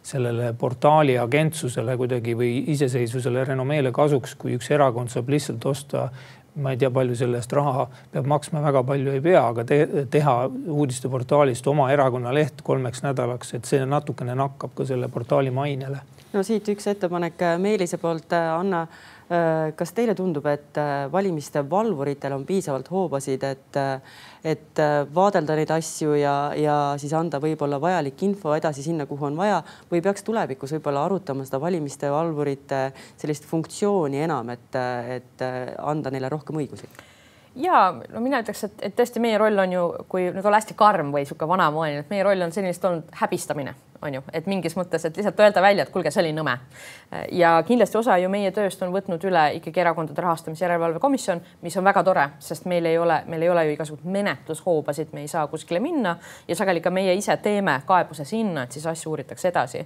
sellele 0.06 0.54
portaali 0.60 1.18
agentsusele 1.22 1.98
kuidagi 1.98 2.36
või 2.38 2.52
iseseisvusele, 2.76 3.46
renomeele 3.52 3.94
kasuks, 3.96 4.36
kui 4.40 4.58
üks 4.60 4.72
erakond 4.74 5.14
saab 5.14 5.30
lihtsalt 5.34 5.66
osta 5.72 6.10
ma 6.56 6.72
ei 6.72 6.78
tea, 6.80 6.88
palju 6.94 7.18
selle 7.20 7.42
eest 7.42 7.52
raha 7.52 7.84
peab 8.14 8.28
maksma, 8.32 8.62
väga 8.64 8.84
palju 8.88 9.12
ei 9.12 9.24
pea, 9.24 9.42
aga 9.44 9.66
te, 9.68 9.80
teha 10.12 10.36
uudisteportaalist 10.48 11.68
oma 11.68 11.90
erakonna 11.92 12.32
leht 12.36 12.62
kolmeks 12.64 13.04
nädalaks, 13.04 13.52
et 13.58 13.68
see 13.68 13.82
natukene 13.90 14.38
nakkab 14.40 14.72
ka 14.78 14.86
selle 14.88 15.10
portaali 15.12 15.52
mainele. 15.52 16.00
no 16.32 16.44
siit 16.44 16.70
üks 16.72 16.88
ettepanek 16.94 17.44
Meelise 17.60 18.00
poolt, 18.00 18.32
Anna 18.32 18.86
Äh, 18.86 19.14
kas 19.76 19.94
teile 19.98 20.14
tundub, 20.16 20.46
et 20.46 20.78
äh, 20.78 21.08
valimiste 21.12 21.64
valvuritel 21.70 22.36
on 22.36 22.44
piisavalt 22.46 22.92
hoobasid, 22.94 23.44
et, 23.48 23.80
äh, 23.82 24.20
et 24.46 24.82
vaadelda 25.16 25.56
neid 25.58 25.72
asju 25.74 26.14
ja, 26.20 26.36
ja 26.60 26.76
siis 27.02 27.14
anda 27.18 27.40
võib-olla 27.42 27.80
vajalik 27.82 28.22
info 28.28 28.54
edasi 28.54 28.84
sinna, 28.86 29.08
kuhu 29.10 29.26
on 29.32 29.40
vaja 29.40 29.64
või 29.90 30.04
peaks 30.06 30.24
tulevikus 30.28 30.76
võib-olla 30.78 31.08
arutama 31.08 31.48
seda 31.48 31.58
valimiste 31.64 32.12
valvurite 32.14 32.84
sellist 33.18 33.50
funktsiooni 33.50 34.22
enam, 34.28 34.54
et, 34.54 34.78
et 35.18 35.46
anda 35.82 36.14
neile 36.14 36.30
rohkem 36.30 36.62
õigusi? 36.62 36.92
ja 37.56 37.88
no 37.96 38.22
mina 38.22 38.44
ütleks, 38.44 38.66
et, 38.68 38.78
et 38.90 38.96
tõesti 39.00 39.24
meie 39.24 39.40
roll 39.42 39.58
on 39.64 39.74
ju, 39.74 39.90
kui 40.12 40.30
nüüd 40.30 40.46
olla 40.46 40.62
hästi 40.62 40.78
karm 40.78 41.10
või 41.16 41.26
niisugune 41.26 41.50
vanamoeline, 41.56 42.06
et 42.06 42.14
meie 42.14 42.26
roll 42.28 42.46
on 42.46 42.54
senist 42.54 42.86
olnud 42.86 43.10
häbistamine 43.24 43.74
on 44.01 44.13
ju, 44.13 44.21
et 44.34 44.47
mingis 44.47 44.75
mõttes, 44.77 45.05
et 45.05 45.17
lihtsalt 45.17 45.39
öelda 45.39 45.62
välja, 45.62 45.86
et 45.86 45.91
kuulge, 45.93 46.12
see 46.12 46.23
oli 46.23 46.34
nõme. 46.36 46.58
ja 47.31 47.55
kindlasti 47.67 47.97
osa 47.97 48.17
ju 48.17 48.29
meie 48.29 48.51
tööst 48.51 48.81
on 48.84 48.91
võtnud 48.93 49.23
üle 49.29 49.45
ikkagi 49.60 49.79
Erakondade 49.79 50.21
Rahastamise 50.21 50.65
Järelevalve 50.65 50.99
Komisjon, 50.99 51.41
mis 51.62 51.77
on 51.77 51.86
väga 51.86 52.03
tore, 52.03 52.27
sest 52.39 52.65
meil 52.65 52.86
ei 52.86 52.97
ole, 52.97 53.21
meil 53.27 53.41
ei 53.41 53.49
ole 53.49 53.65
ju 53.65 53.75
igasuguseid 53.75 54.12
menetlushoobasid, 54.12 55.13
me 55.13 55.21
ei 55.21 55.31
saa 55.31 55.47
kuskile 55.47 55.79
minna 55.79 56.17
ja 56.47 56.55
sageli 56.55 56.81
ka 56.81 56.91
meie 56.91 57.13
ise 57.15 57.38
teeme 57.38 57.81
kaebuse 57.86 58.25
sinna, 58.25 58.63
et 58.63 58.71
siis 58.71 58.86
asju 58.86 59.12
uuritakse 59.12 59.47
edasi 59.53 59.86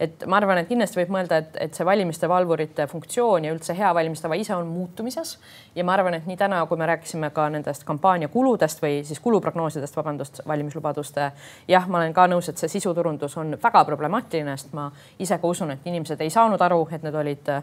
et 0.00 0.24
ma 0.26 0.38
arvan, 0.40 0.58
et 0.62 0.68
kindlasti 0.68 0.96
võib 0.96 1.12
mõelda, 1.12 1.40
et, 1.42 1.56
et 1.66 1.76
see 1.76 1.84
valimiste 1.84 2.28
valvurite 2.30 2.86
funktsioon 2.88 3.44
ja 3.44 3.52
üldse 3.52 3.76
hea 3.76 3.90
valimistava 3.94 4.38
ise 4.40 4.54
on 4.56 4.68
muutumises 4.70 5.34
ja 5.76 5.84
ma 5.84 5.92
arvan, 5.96 6.16
et 6.16 6.28
nii 6.28 6.38
täna, 6.40 6.62
kui 6.68 6.80
me 6.80 6.88
rääkisime 6.88 7.28
ka 7.36 7.48
nendest 7.52 7.84
kampaania 7.88 8.30
kuludest 8.32 8.80
või 8.82 9.02
siis 9.04 9.20
kuluprognoosidest, 9.20 9.96
vabandust, 9.96 10.40
valimislubaduste. 10.48 11.30
jah, 11.68 11.88
ma 11.88 12.00
olen 12.00 12.16
ka 12.16 12.26
nõus, 12.32 12.48
et 12.48 12.60
see 12.60 12.72
sisuturundus 12.78 13.36
on 13.40 13.49
väga 13.62 13.84
problemaatiline, 13.84 14.56
sest 14.56 14.74
ma 14.76 14.88
ise 15.18 15.38
ka 15.38 15.48
usun, 15.48 15.74
et 15.74 15.86
inimesed 15.90 16.20
ei 16.20 16.30
saanud 16.30 16.60
aru, 16.62 16.80
et 16.92 17.04
need 17.06 17.14
olid 17.14 17.52
äh, 17.52 17.62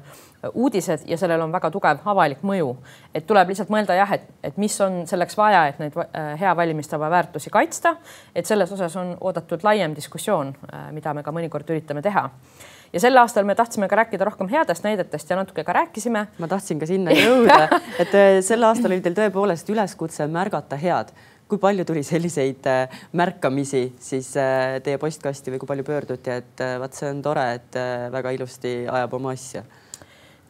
uudised 0.54 1.06
ja 1.10 1.18
sellel 1.18 1.42
on 1.46 1.52
väga 1.54 1.72
tugev 1.74 2.06
avalik 2.06 2.44
mõju. 2.44 2.76
et 3.14 3.28
tuleb 3.28 3.52
lihtsalt 3.52 3.70
mõelda 3.74 3.98
jah, 3.98 4.14
et, 4.14 4.30
et 4.44 4.58
mis 4.58 4.80
on 4.82 5.04
selleks 5.08 5.38
vaja, 5.38 5.68
et 5.68 5.80
neid 5.80 5.98
äh, 5.98 6.34
hea 6.40 6.56
valimistava 6.56 7.10
väärtusi 7.10 7.50
kaitsta. 7.50 7.96
et 8.36 8.46
selles 8.46 8.72
osas 8.72 8.96
on 8.96 9.16
oodatud 9.22 9.64
laiem 9.64 9.96
diskussioon, 9.96 10.56
äh, 10.74 10.92
mida 10.92 11.14
me 11.14 11.24
ka 11.24 11.32
mõnikord 11.32 11.70
üritame 11.70 12.02
teha 12.02 12.30
ja 12.94 13.00
sel 13.00 13.18
aastal 13.18 13.46
me 13.46 13.56
tahtsime 13.56 13.88
ka 13.88 13.96
rääkida 13.96 14.26
rohkem 14.26 14.50
headest 14.52 14.84
näidetest 14.84 15.30
ja 15.30 15.36
natuke 15.36 15.64
ka 15.64 15.74
rääkisime. 15.74 16.28
ma 16.38 16.48
tahtsin 16.48 16.80
ka 16.80 16.86
sinna 16.86 17.12
jõuda, 17.12 17.82
et 18.00 18.14
sel 18.46 18.64
aastal 18.64 18.92
oli 18.92 19.02
teil 19.02 19.16
tõepoolest 19.18 19.70
üleskutse 19.70 20.28
märgata 20.28 20.76
head. 20.76 21.12
Kui 21.48 21.60
palju 21.62 21.86
tuli 21.88 22.04
selliseid 22.04 22.68
äh, 22.68 23.02
märkamisi 23.18 23.84
siis 24.00 24.34
äh, 24.40 24.78
teie 24.84 25.00
postkasti 25.02 25.54
või 25.54 25.64
kui 25.64 25.74
palju 25.74 25.88
pöörduti, 25.88 26.40
et 26.42 26.64
vaat 26.82 26.98
see 26.98 27.12
on 27.12 27.22
tore, 27.26 27.46
et 27.60 27.82
väga 28.12 28.36
ilusti 28.36 28.80
ajab 28.86 29.20
oma 29.20 29.36
asja 29.36 29.64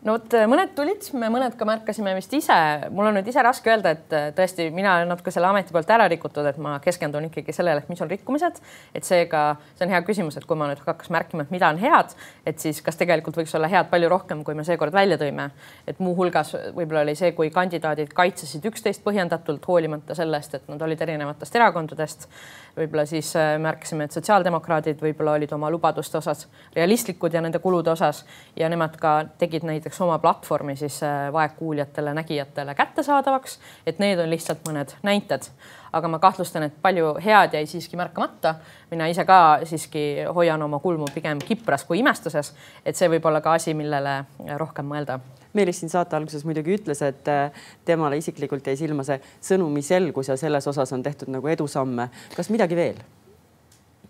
no 0.07 0.15
vot, 0.15 0.35
mõned 0.47 0.71
tulid, 0.75 1.03
me 1.19 1.27
mõned 1.31 1.55
ka 1.59 1.65
märkasime 1.67 2.13
vist 2.15 2.31
ise, 2.37 2.55
mul 2.95 3.09
on 3.09 3.17
nüüd 3.17 3.27
ise 3.27 3.43
raske 3.43 3.71
öelda, 3.71 3.93
et 3.97 4.13
äh, 4.15 4.27
tõesti, 4.35 4.69
mina 4.73 4.93
olen 4.97 5.11
natuke 5.11 5.33
selle 5.35 5.49
ameti 5.49 5.75
poolt 5.75 5.89
ära 5.91 6.07
rikutud, 6.11 6.47
et 6.47 6.59
ma 6.63 6.77
keskendun 6.83 7.27
ikkagi 7.27 7.55
sellele, 7.55 7.83
et 7.83 7.91
mis 7.91 8.01
on 8.03 8.11
rikkumised. 8.11 8.61
et 8.95 9.07
seega 9.07 9.41
see 9.75 9.85
on 9.85 9.91
hea 9.91 10.01
küsimus, 10.07 10.37
et 10.39 10.45
kui 10.47 10.59
ma 10.59 10.69
nüüd 10.69 10.79
hakkaks 10.83 11.11
märkima, 11.13 11.43
et 11.43 11.51
mida 11.51 11.71
on 11.73 11.81
head, 11.81 12.15
et 12.47 12.63
siis 12.63 12.79
kas 12.85 12.99
tegelikult 12.99 13.39
võiks 13.41 13.55
olla 13.57 13.69
head 13.71 13.91
palju 13.91 14.11
rohkem, 14.11 14.43
kui 14.47 14.55
me 14.55 14.63
seekord 14.67 14.95
välja 14.95 15.19
tõime. 15.19 15.49
et 15.87 15.99
muuhulgas 15.99 16.55
võib-olla 16.75 17.03
oli 17.03 17.15
see, 17.19 17.33
kui 17.35 17.51
kandidaadid 17.51 18.13
kaitsesid 18.15 18.65
üksteist 18.71 19.03
põhjendatult, 19.03 19.65
hoolimata 19.67 20.15
sellest, 20.15 20.55
et 20.55 20.71
nad 20.71 20.81
olid 20.81 21.01
erinevatest 21.03 21.55
erakondadest 21.55 22.29
võib-olla 22.77 23.05
siis 23.09 23.33
äh, 23.35 23.55
märkasime, 23.61 24.05
et 24.07 24.15
sotsiaaldemokraadid 24.15 25.01
võib-olla 25.01 25.35
olid 25.37 25.51
oma 25.55 25.69
lubaduste 25.73 26.19
osas 26.19 26.45
realistlikud 26.75 27.33
ja 27.33 27.41
nende 27.41 27.59
kulude 27.59 27.91
osas 27.91 28.23
ja 28.55 28.69
nemad 28.69 28.97
ka 29.01 29.13
tegid 29.41 29.65
näiteks 29.67 29.96
oma 30.01 30.19
platvormi 30.19 30.75
siis 30.75 30.99
äh, 31.03 31.27
vaegkuuljatele, 31.33 32.13
nägijatele 32.13 32.75
kättesaadavaks. 32.75 33.59
et 33.85 33.99
need 33.99 34.19
on 34.19 34.29
lihtsalt 34.29 34.63
mõned 34.67 34.93
näited, 35.03 35.49
aga 35.93 36.07
ma 36.07 36.19
kahtlustan, 36.19 36.63
et 36.67 36.81
palju 36.81 37.15
head 37.23 37.53
jäi 37.53 37.65
siiski 37.65 37.97
märkamata. 37.97 38.55
mina 38.91 39.07
ise 39.07 39.25
ka 39.25 39.59
siiski 39.63 40.05
hoian 40.35 40.61
oma 40.61 40.79
kulmu 40.79 41.05
pigem 41.13 41.39
kipras 41.39 41.83
kui 41.83 41.99
imestuses, 41.99 42.53
et 42.85 42.95
see 42.95 43.09
võib 43.09 43.25
olla 43.25 43.41
ka 43.41 43.53
asi, 43.53 43.73
millele 43.73 44.23
rohkem 44.57 44.85
mõelda 44.85 45.19
Meelis 45.53 45.79
siin 45.79 45.89
saate 45.89 46.15
alguses 46.15 46.43
muidugi 46.45 46.75
ütles, 46.75 47.01
et 47.01 47.29
äh, 47.31 47.51
temale 47.85 48.17
isiklikult 48.17 48.67
jäi 48.67 48.77
silma 48.77 49.05
see 49.07 49.17
sõnumi 49.41 49.81
selgus 49.81 50.29
ja 50.29 50.37
selles 50.37 50.67
osas 50.67 50.91
on 50.93 51.03
tehtud 51.03 51.31
nagu 51.33 51.47
edusamme. 51.47 52.09
kas 52.35 52.51
midagi 52.53 52.75
veel 52.75 52.99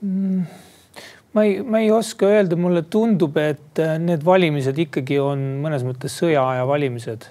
mm.? 0.02 0.76
Ma 1.34 1.44
ei, 1.44 1.62
ma 1.62 1.80
ei 1.80 1.92
oska 1.92 2.30
öelda, 2.32 2.58
mulle 2.60 2.84
tundub, 2.92 3.38
et 3.42 3.82
äh, 3.82 3.98
need 4.02 4.24
valimised 4.26 4.78
ikkagi 4.88 5.20
on 5.22 5.44
mõnes 5.64 5.86
mõttes 5.88 6.16
sõjaaja 6.22 6.66
valimised. 6.70 7.30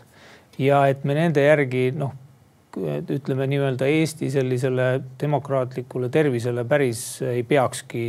Ja 0.61 0.87
et 0.91 1.05
me 1.05 1.17
nende 1.17 1.45
järgi 1.45 1.91
noh, 1.97 2.15
ütleme 2.77 3.47
nii-öelda 3.49 3.89
Eesti 3.89 4.29
sellisele 4.33 4.89
demokraatlikule 5.21 6.11
tervisele 6.13 6.65
päris 6.69 7.23
ei 7.25 7.43
peakski 7.49 8.05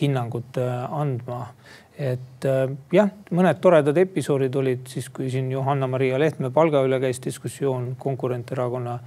hinnangut 0.00 0.60
äh, 0.60 0.84
andma. 1.00 1.46
Et 2.00 2.46
äh, 2.48 2.64
jah, 2.92 3.12
mõned 3.30 3.60
toredad 3.62 3.98
episoodid 4.00 4.56
olid 4.56 4.88
siis, 4.88 5.10
kui 5.12 5.30
siin 5.32 5.50
Johanna-Maria 5.52 6.20
Lehtme 6.20 6.50
palga 6.54 6.80
üle 6.86 7.00
käis 7.02 7.20
diskussioon, 7.24 7.92
konkurenterakonna 8.00 8.98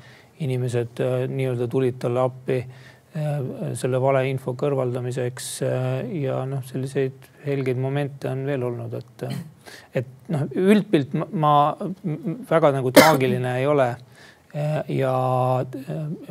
inimesed 0.43 0.99
nii-öelda 1.31 1.69
tulid 1.71 1.95
talle 2.01 2.19
appi 2.19 2.57
selle 3.79 3.99
valeinfo 4.01 4.53
kõrvaldamiseks 4.59 5.45
ja 6.19 6.41
noh, 6.49 6.63
selliseid 6.67 7.29
helgeid 7.45 7.79
momente 7.79 8.27
on 8.27 8.41
veel 8.43 8.65
olnud, 8.67 8.97
et, 8.99 9.23
et 10.01 10.09
noh, 10.35 10.43
üldpilt 10.51 11.15
ma 11.31 11.53
väga 12.49 12.73
nagu 12.75 12.91
traagiline 12.91 13.55
ei 13.61 13.69
ole. 13.71 13.93
ja 14.91 15.13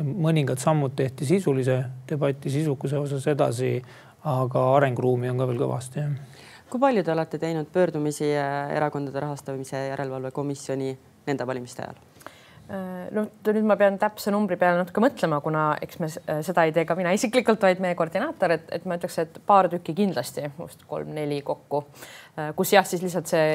mõningad 0.01 0.57
sammud 0.61 0.95
tehti 0.97 1.25
sisulise 1.29 1.75
debati 2.09 2.49
sisukuse 2.49 2.97
osas 2.97 3.27
edasi, 3.33 3.75
aga 4.25 4.63
arenguruumi 4.77 5.29
on 5.29 5.41
ka 5.41 5.49
veel 5.49 5.61
kõvasti 5.61 6.05
kui 6.75 6.81
palju 6.81 7.03
te 7.03 7.11
olete 7.13 7.37
teinud 7.39 7.69
pöördumisi 7.71 8.27
äh, 8.35 8.73
Erakondade 8.75 9.19
Rahastamise 9.19 9.87
Järelevalve 9.87 10.31
Komisjoni 10.31 10.97
nende 11.27 11.47
valimiste 11.47 11.85
ajal? 11.85 11.99
Äh, 12.65 13.09
no 13.13 13.27
nüüd 13.29 13.65
ma 13.69 13.75
pean 13.77 13.99
täpse 14.01 14.31
numbri 14.33 14.57
peale 14.57 14.79
natuke 14.79 15.03
mõtlema, 15.03 15.37
kuna 15.45 15.65
eks 15.85 15.99
me 16.01 16.09
äh, 16.09 16.39
seda 16.45 16.63
ei 16.65 16.73
tee 16.73 16.85
ka 16.89 16.97
mina 16.97 17.11
isiklikult, 17.13 17.61
vaid 17.61 17.81
meie 17.83 17.97
koordinaator, 17.97 18.55
et, 18.57 18.71
et 18.79 18.87
ma 18.89 18.97
ütleks, 18.97 19.19
et 19.21 19.37
paar 19.45 19.69
tükki 19.69 19.93
kindlasti, 19.99 20.47
vist 20.57 20.81
kolm-neli 20.89 21.43
kokku, 21.45 21.83
kus 22.57 22.73
jah, 22.73 22.87
siis 22.89 23.05
lihtsalt 23.05 23.29
see 23.29 23.45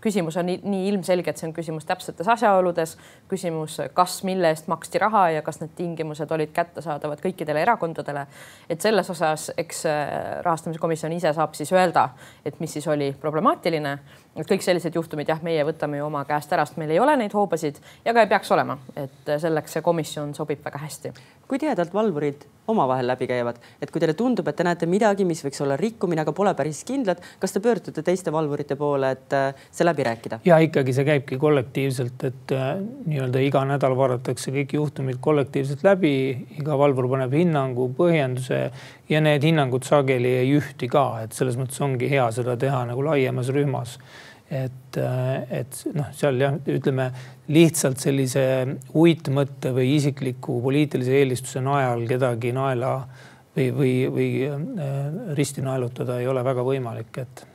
küsimus 0.00 0.36
on 0.36 0.46
nii, 0.46 0.60
nii 0.62 0.88
ilmselge, 0.92 1.30
et 1.30 1.40
see 1.40 1.48
on 1.48 1.54
küsimus 1.56 1.86
täpsetes 1.88 2.28
asjaoludes, 2.30 2.94
küsimus, 3.30 3.78
kas, 3.96 4.18
mille 4.26 4.50
eest 4.52 4.68
maksti 4.70 5.00
raha 5.02 5.24
ja 5.36 5.42
kas 5.46 5.60
need 5.62 5.74
tingimused 5.78 6.30
olid 6.34 6.52
kättesaadavad 6.54 7.22
kõikidele 7.24 7.62
erakondadele. 7.64 8.26
et 8.70 8.80
selles 8.80 9.10
osas, 9.10 9.50
eks 9.58 9.84
äh, 9.86 10.42
rahastamiskomisjon 10.46 11.12
ise 11.12 11.32
saab 11.34 11.54
siis 11.58 11.72
öelda, 11.72 12.08
et 12.44 12.60
mis 12.60 12.72
siis 12.72 12.86
oli 12.88 13.12
problemaatiline. 13.20 13.98
Et 14.38 14.48
kõik 14.48 14.62
sellised 14.64 14.94
juhtumid 14.94 15.28
jah, 15.28 15.40
meie 15.44 15.64
võtame 15.66 16.00
ju 16.00 16.06
oma 16.06 16.24
käest 16.28 16.52
ära, 16.54 16.66
sest 16.66 16.78
meil 16.80 16.94
ei 16.94 17.02
ole 17.02 17.16
neid 17.18 17.34
hoobasid 17.34 17.80
ja 18.04 18.14
ka 18.14 18.24
ei 18.24 18.30
peaks 18.30 18.52
olema, 18.54 18.78
et 18.96 19.34
selleks 19.42 19.78
see 19.78 19.84
komisjon 19.84 20.34
sobib 20.36 20.62
väga 20.64 20.80
hästi. 20.84 21.12
kui 21.48 21.58
tihedalt 21.58 21.94
valvurid 21.94 22.42
omavahel 22.68 23.06
läbi 23.08 23.24
käivad, 23.26 23.56
et 23.80 23.90
kui 23.90 24.02
teile 24.02 24.12
tundub, 24.12 24.48
et 24.50 24.56
te 24.56 24.64
näete 24.66 24.86
midagi, 24.86 25.24
mis 25.24 25.40
võiks 25.40 25.62
olla 25.64 25.78
rikkumine, 25.80 26.20
aga 26.20 26.34
pole 26.36 26.52
päris 26.54 26.82
kindlad, 26.84 27.22
kas 27.40 27.54
te 27.54 27.62
pöördute 27.64 28.04
teiste 28.04 28.32
valvurite 28.32 28.76
poole, 28.76 29.14
et 29.16 29.32
äh, 29.32 29.62
see 29.72 29.86
läbi 29.88 30.04
rääkida? 30.04 30.40
ja 30.44 30.58
ikkagi 30.60 30.92
see 30.92 31.08
käibki 31.08 31.40
kollektiivselt, 31.40 32.26
et 32.28 32.52
äh, 32.52 32.68
nii-öelda 33.08 33.40
iga 33.46 33.64
nädal 33.64 33.96
vaadatakse 33.96 34.52
kõik 34.52 34.76
juhtumid 34.76 35.22
kollektiivselt 35.24 35.84
läbi, 35.88 36.12
iga 36.60 36.76
valvur 36.78 37.08
paneb 37.14 37.32
hinnangu, 37.40 37.88
põhjenduse 37.96 38.60
ja 39.08 39.24
need 39.24 39.48
hinnangud 39.48 39.88
sageli 39.88 40.36
ei 40.42 40.52
ühti 40.60 40.92
ka, 40.92 41.08
et 41.24 41.32
selles 41.32 41.56
mõttes 41.56 41.80
ongi 41.80 42.12
hea 42.12 42.28
seda 42.36 42.58
teha 42.60 42.84
nagu 42.92 43.08
laiemas 43.08 43.48
rühmas 43.56 43.96
et, 44.50 44.96
et 45.52 45.80
noh, 45.92 46.08
seal 46.16 46.40
jah, 46.40 46.56
ütleme 46.72 47.10
lihtsalt 47.52 48.00
sellise 48.00 48.44
uitmõtte 48.96 49.74
või 49.76 49.94
isikliku 49.98 50.58
poliitilise 50.64 51.18
eelistuse 51.20 51.62
najal 51.64 52.06
kedagi 52.08 52.54
naela 52.56 52.94
või, 53.58 53.68
või, 53.76 53.92
või 54.12 54.32
äh, 54.48 54.98
risti 55.36 55.64
naelutada 55.64 56.20
ei 56.20 56.28
ole 56.30 56.44
väga 56.44 56.64
võimalik, 56.64 57.22
et. 57.24 57.46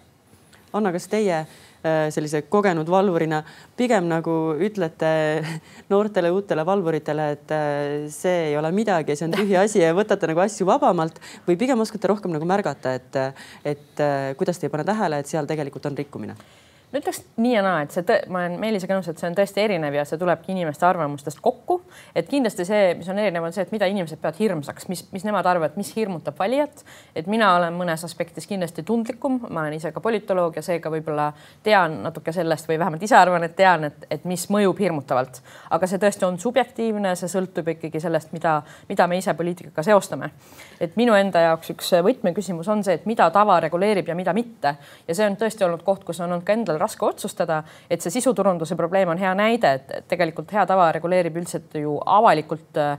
Anna, 0.74 0.90
kas 0.94 1.06
teie 1.10 1.36
äh, 1.38 2.08
sellise 2.14 2.44
kogenud 2.50 2.90
valvurina 2.90 3.44
pigem 3.78 4.08
nagu 4.10 4.56
ütlete 4.62 5.12
noortele 5.94 6.32
uutele 6.34 6.66
valvuritele, 6.66 7.30
et 7.38 7.54
äh, 7.58 8.10
see 8.14 8.50
ei 8.50 8.58
ole 8.58 8.74
midagi, 8.76 9.18
see 9.18 9.30
on 9.30 9.38
tühi 9.38 9.58
asi 9.62 9.82
ja 9.82 9.94
võtate 9.98 10.30
nagu 10.30 10.46
asju 10.46 10.70
vabamalt 10.70 11.22
või 11.48 11.58
pigem 11.62 11.82
oskate 11.86 12.12
rohkem 12.12 12.34
nagu 12.34 12.50
märgata, 12.50 12.98
et, 13.00 13.22
et 13.66 14.06
kuidas 14.38 14.62
te 14.62 14.70
ei 14.70 14.74
pane 14.74 14.86
tähele, 14.88 15.22
et 15.22 15.30
seal 15.30 15.50
tegelikult 15.50 15.90
on 15.90 15.98
rikkumine? 15.98 16.38
No 16.94 17.00
ütleks 17.02 17.24
nii 17.42 17.56
ja 17.56 17.62
naa, 17.66 17.82
et 17.84 17.94
see, 17.96 18.18
ma 18.30 18.44
olen 18.44 18.60
Meelisega 18.62 18.94
nõus, 18.94 19.08
et 19.10 19.18
see 19.18 19.26
on 19.26 19.36
tõesti 19.38 19.62
erinev 19.64 19.96
ja 19.98 20.04
see 20.06 20.20
tulebki 20.22 20.52
inimeste 20.54 20.86
arvamustest 20.86 21.40
kokku. 21.42 21.82
et 22.16 22.28
kindlasti 22.30 22.66
see, 22.70 22.94
mis 23.00 23.08
on 23.10 23.20
erinev, 23.20 23.44
on 23.48 23.54
see, 23.56 23.66
et 23.66 23.72
mida 23.74 23.88
inimesed 23.90 24.22
peavad 24.22 24.38
hirmsaks, 24.38 24.88
mis, 24.92 25.02
mis 25.12 25.26
nemad 25.26 25.46
arvavad, 25.50 25.74
mis 25.80 25.90
hirmutab 25.96 26.38
valijat. 26.40 26.84
et 27.16 27.28
mina 27.28 27.56
olen 27.56 27.74
mõnes 27.74 28.06
aspektis 28.06 28.48
kindlasti 28.48 28.84
tundlikum, 28.86 29.40
ma 29.50 29.66
olen 29.66 29.78
ise 29.80 29.92
ka 29.92 30.04
politoloog 30.06 30.56
ja 30.56 30.62
seega 30.66 30.92
võib-olla 30.94 31.32
tean 31.64 32.02
natuke 32.04 32.32
sellest 32.32 32.70
või 32.70 32.78
vähemalt 32.80 33.04
ise 33.04 33.18
arvan, 33.18 33.44
et 33.44 33.56
tean, 33.56 33.90
et, 33.90 34.06
et 34.12 34.30
mis 34.30 34.46
mõjub 34.54 34.80
hirmutavalt. 34.86 35.42
aga 35.74 35.90
see 35.90 35.98
tõesti 35.98 36.30
on 36.30 36.38
subjektiivne, 36.40 37.16
see 37.18 37.32
sõltub 37.32 37.74
ikkagi 37.74 38.04
sellest, 38.04 38.32
mida, 38.38 38.60
mida 38.90 39.08
me 39.08 39.18
ise 39.18 39.34
poliitikaga 39.34 39.84
seostame. 39.84 40.30
et 40.80 40.96
minu 40.96 41.18
enda 41.18 41.42
jaoks 41.48 41.74
üks 41.74 41.92
võtmeküsimus 42.06 42.70
on 42.70 42.86
see, 42.86 43.02
et 43.02 43.10
mida 43.10 43.32
tava 43.34 43.60
reguleerib 43.66 44.08
ja 44.08 44.16
mida 44.16 44.34
mitte. 44.34 44.78
ja 45.08 45.16
see 45.16 45.26
on 45.26 45.42
tõesti 45.42 45.66
olnud 45.66 45.82
koht, 45.84 46.06
kus 46.06 46.22
on 46.22 46.30
olnud 46.30 46.46
ka 46.46 46.54
endal 46.54 46.83
raske 46.84 47.06
otsustada, 47.08 47.62
et 47.90 48.04
see 48.04 48.14
sisuturunduse 48.20 48.78
probleem 48.80 49.10
on 49.14 49.22
hea 49.22 49.34
näide, 49.38 49.74
et 49.80 50.08
tegelikult 50.12 50.52
hea 50.54 50.66
tava 50.70 50.92
reguleerib 50.96 51.40
üldiselt 51.42 51.74
ju 51.80 51.96
avalikult 52.06 52.80
äh, 52.82 52.98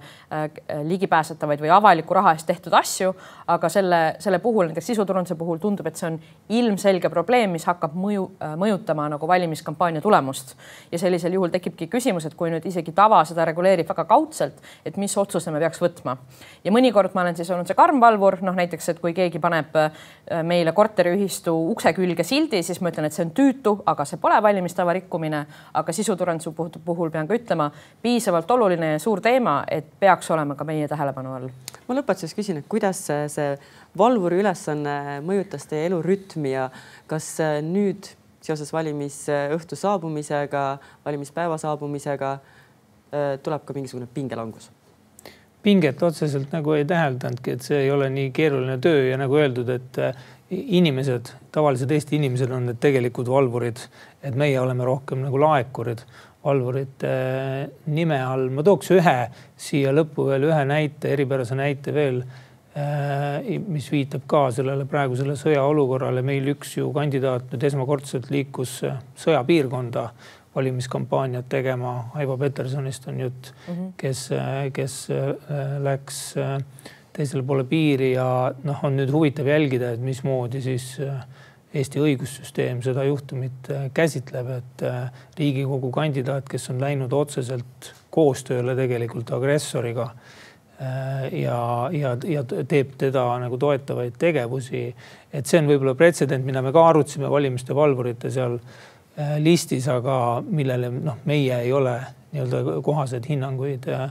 ligipääsetavaid 0.89 1.63
või 1.63 1.73
avaliku 1.75 2.17
raha 2.17 2.35
eest 2.35 2.49
tehtud 2.49 2.75
asju, 2.75 3.15
aga 3.55 3.69
selle, 3.73 4.03
selle 4.25 4.41
puhul 4.43 4.71
näiteks 4.71 4.93
sisuturunduse 4.93 5.37
puhul 5.39 5.61
tundub, 5.63 5.87
et 5.87 6.01
see 6.01 6.09
on 6.11 6.19
ilmselge 6.55 7.11
probleem, 7.13 7.53
mis 7.55 7.67
hakkab 7.69 7.95
mõju, 7.99 8.27
mõjutama 8.61 9.09
nagu 9.15 9.29
valimiskampaania 9.29 10.03
tulemust. 10.05 10.55
ja 10.93 10.99
sellisel 10.99 11.33
juhul 11.33 11.53
tekibki 11.53 11.89
küsimus, 11.93 12.27
et 12.27 12.35
kui 12.35 12.51
nüüd 12.53 12.67
isegi 12.67 12.93
tava 12.93 13.23
seda 13.25 13.45
reguleerib 13.49 13.89
väga 13.89 14.05
kaudselt, 14.09 14.61
et 14.85 14.97
mis 15.01 15.17
otsuse 15.19 15.51
me 15.51 15.61
peaks 15.63 15.81
võtma. 15.83 16.17
ja 16.65 16.73
mõnikord 16.73 17.15
ma 17.15 17.23
olen 17.23 17.37
siis 17.37 17.51
olnud 17.51 17.69
see 17.69 17.79
karm 17.79 18.01
valvur, 18.01 18.39
noh 18.43 18.57
näiteks, 18.57 18.89
et 18.89 19.01
kui 19.01 19.15
keegi 19.17 19.41
paneb 19.43 19.77
äh, 19.77 19.91
meile 20.43 20.73
korteriühistu 20.73 21.55
ukse 21.73 21.93
külge 21.97 22.25
sildi, 22.25 22.63
siis 22.63 22.81
ma 22.81 22.93
ütlen, 22.93 23.09
et 23.09 23.17
see 23.17 23.27
on 23.27 23.35
tüütu, 23.37 23.74
aga 23.87 24.05
see 24.09 24.21
pole 24.21 24.41
valimistava 24.43 24.93
rikkumine. 24.93 25.45
aga 25.75 25.93
sisuturunduse 25.93 26.51
puhul 26.85 27.11
pean 27.11 27.29
ka 27.29 27.35
ütlema, 27.35 27.71
piisavalt 28.03 28.51
oluline 28.51 28.93
ja 28.93 28.99
suur 28.99 29.21
teema, 29.21 29.65
et 29.69 29.87
peaks 30.01 30.31
olema 30.31 30.55
ka 30.55 30.65
meie 30.65 30.89
tähelepanu 30.89 31.35
all. 31.35 31.49
ma 31.89 31.95
lõpetuseks 31.95 32.35
küsin, 32.35 32.59
et 32.59 32.69
kuidas 32.69 33.07
see 33.07 33.49
valvuri 33.99 34.41
ülesanne 34.43 35.21
mõjutas 35.25 35.69
teie 35.69 35.87
elurütmi 35.89 36.55
ja 36.55 36.69
kas 37.07 37.35
äh, 37.41 37.59
nüüd 37.63 38.13
seoses 38.45 38.73
valimisõhtu 38.73 39.77
saabumisega, 39.77 40.65
valimispäeva 41.05 41.59
saabumisega 41.59 42.33
äh, 42.39 43.37
tuleb 43.43 43.65
ka 43.65 43.77
mingisugune 43.77 44.09
pingelangus? 44.15 44.71
pinget 45.65 46.03
otseselt 46.05 46.53
nagu 46.53 46.75
ei 46.77 46.85
täheldanudki, 46.85 47.55
et 47.57 47.65
see 47.65 47.87
ei 47.87 47.91
ole 47.93 48.11
nii 48.13 48.31
keeruline 48.37 48.77
töö 48.85 49.07
ja 49.09 49.17
nagu 49.17 49.39
öeldud, 49.41 49.71
et 49.73 50.01
äh, 50.03 50.27
inimesed, 50.79 51.33
tavalised 51.53 51.91
Eesti 51.91 52.17
inimesed 52.21 52.53
on 52.55 52.71
need 52.71 52.81
tegelikud 52.83 53.29
valvurid, 53.31 53.83
et 54.23 54.39
meie 54.39 54.61
oleme 54.61 54.87
rohkem 54.87 55.25
nagu 55.27 55.41
laekurid 55.41 56.05
valvurite 56.45 57.11
nime 57.87 58.19
all. 58.21 58.51
ma 58.53 58.63
tooks 58.63 58.91
ühe 58.93 59.19
siia 59.57 59.95
lõppu 59.97 60.29
veel 60.29 60.51
ühe 60.51 60.65
näite, 60.69 61.13
eripärase 61.15 61.57
näite 61.57 61.95
veel 61.97 62.21
Äh, 62.75 63.61
mis 63.71 63.87
viitab 63.87 64.25
ka 64.27 64.49
sellele 64.51 64.83
praegusele 64.91 65.37
sõjaolukorrale. 65.39 66.25
meil 66.27 66.49
üks 66.57 66.73
ju 66.75 66.89
kandidaat 66.97 67.53
nüüd 67.53 67.67
esmakordselt 67.69 68.33
liikus 68.35 68.81
äh, 68.83 68.97
sõjapiirkonda 69.15 70.09
valimiskampaaniat 70.57 71.47
tegema. 71.53 71.93
Aivo 72.19 72.35
Petersonist 72.39 73.07
on 73.07 73.21
jutt 73.21 73.53
mm, 73.53 73.75
-hmm. 73.75 73.93
kes, 73.97 74.25
kes 74.75 74.97
läks 75.87 76.19
teisele 77.15 77.45
poole 77.47 77.65
piiri 77.69 78.13
ja 78.13 78.27
noh, 78.67 78.85
on 78.87 78.99
nüüd 78.99 79.13
huvitav 79.15 79.49
jälgida, 79.49 79.95
et 79.95 80.05
mismoodi 80.05 80.63
siis 80.65 80.97
Eesti 81.75 81.99
õigussüsteem 81.99 82.85
seda 82.87 83.03
juhtumit 83.03 83.67
käsitleb, 83.95 84.51
et 84.61 84.83
Riigikogu 85.39 85.89
kandidaat, 85.95 86.47
kes 86.47 86.69
on 86.71 86.79
läinud 86.79 87.13
otseselt 87.19 87.89
koostööle 88.15 88.77
tegelikult 88.79 89.33
agressoriga 89.35 90.13
Äh, 90.81 91.41
ja, 91.43 91.89
ja, 91.93 92.17
ja 92.27 92.43
teeb 92.45 92.97
teda 92.99 93.23
nagu 93.39 93.59
toetavaid 93.63 94.17
tegevusi. 94.19 94.89
et 95.33 95.47
see 95.47 95.61
on 95.61 95.69
võib-olla 95.71 95.95
pretsedent, 95.95 96.43
mida 96.43 96.63
me 96.63 96.73
ka 96.75 96.83
arutasime 96.89 97.31
valimiste 97.31 97.77
valvurite 97.79 98.31
seal 98.35 98.57
äh, 98.59 99.37
listis, 99.39 99.87
aga 99.89 100.43
millele 100.43 100.91
noh, 100.91 101.21
meie 101.31 101.61
ei 101.63 101.71
ole 101.73 101.95
nii-öelda 102.33 102.81
kohaseid 102.83 103.29
hinnanguid 103.31 103.87
äh, 103.87 104.11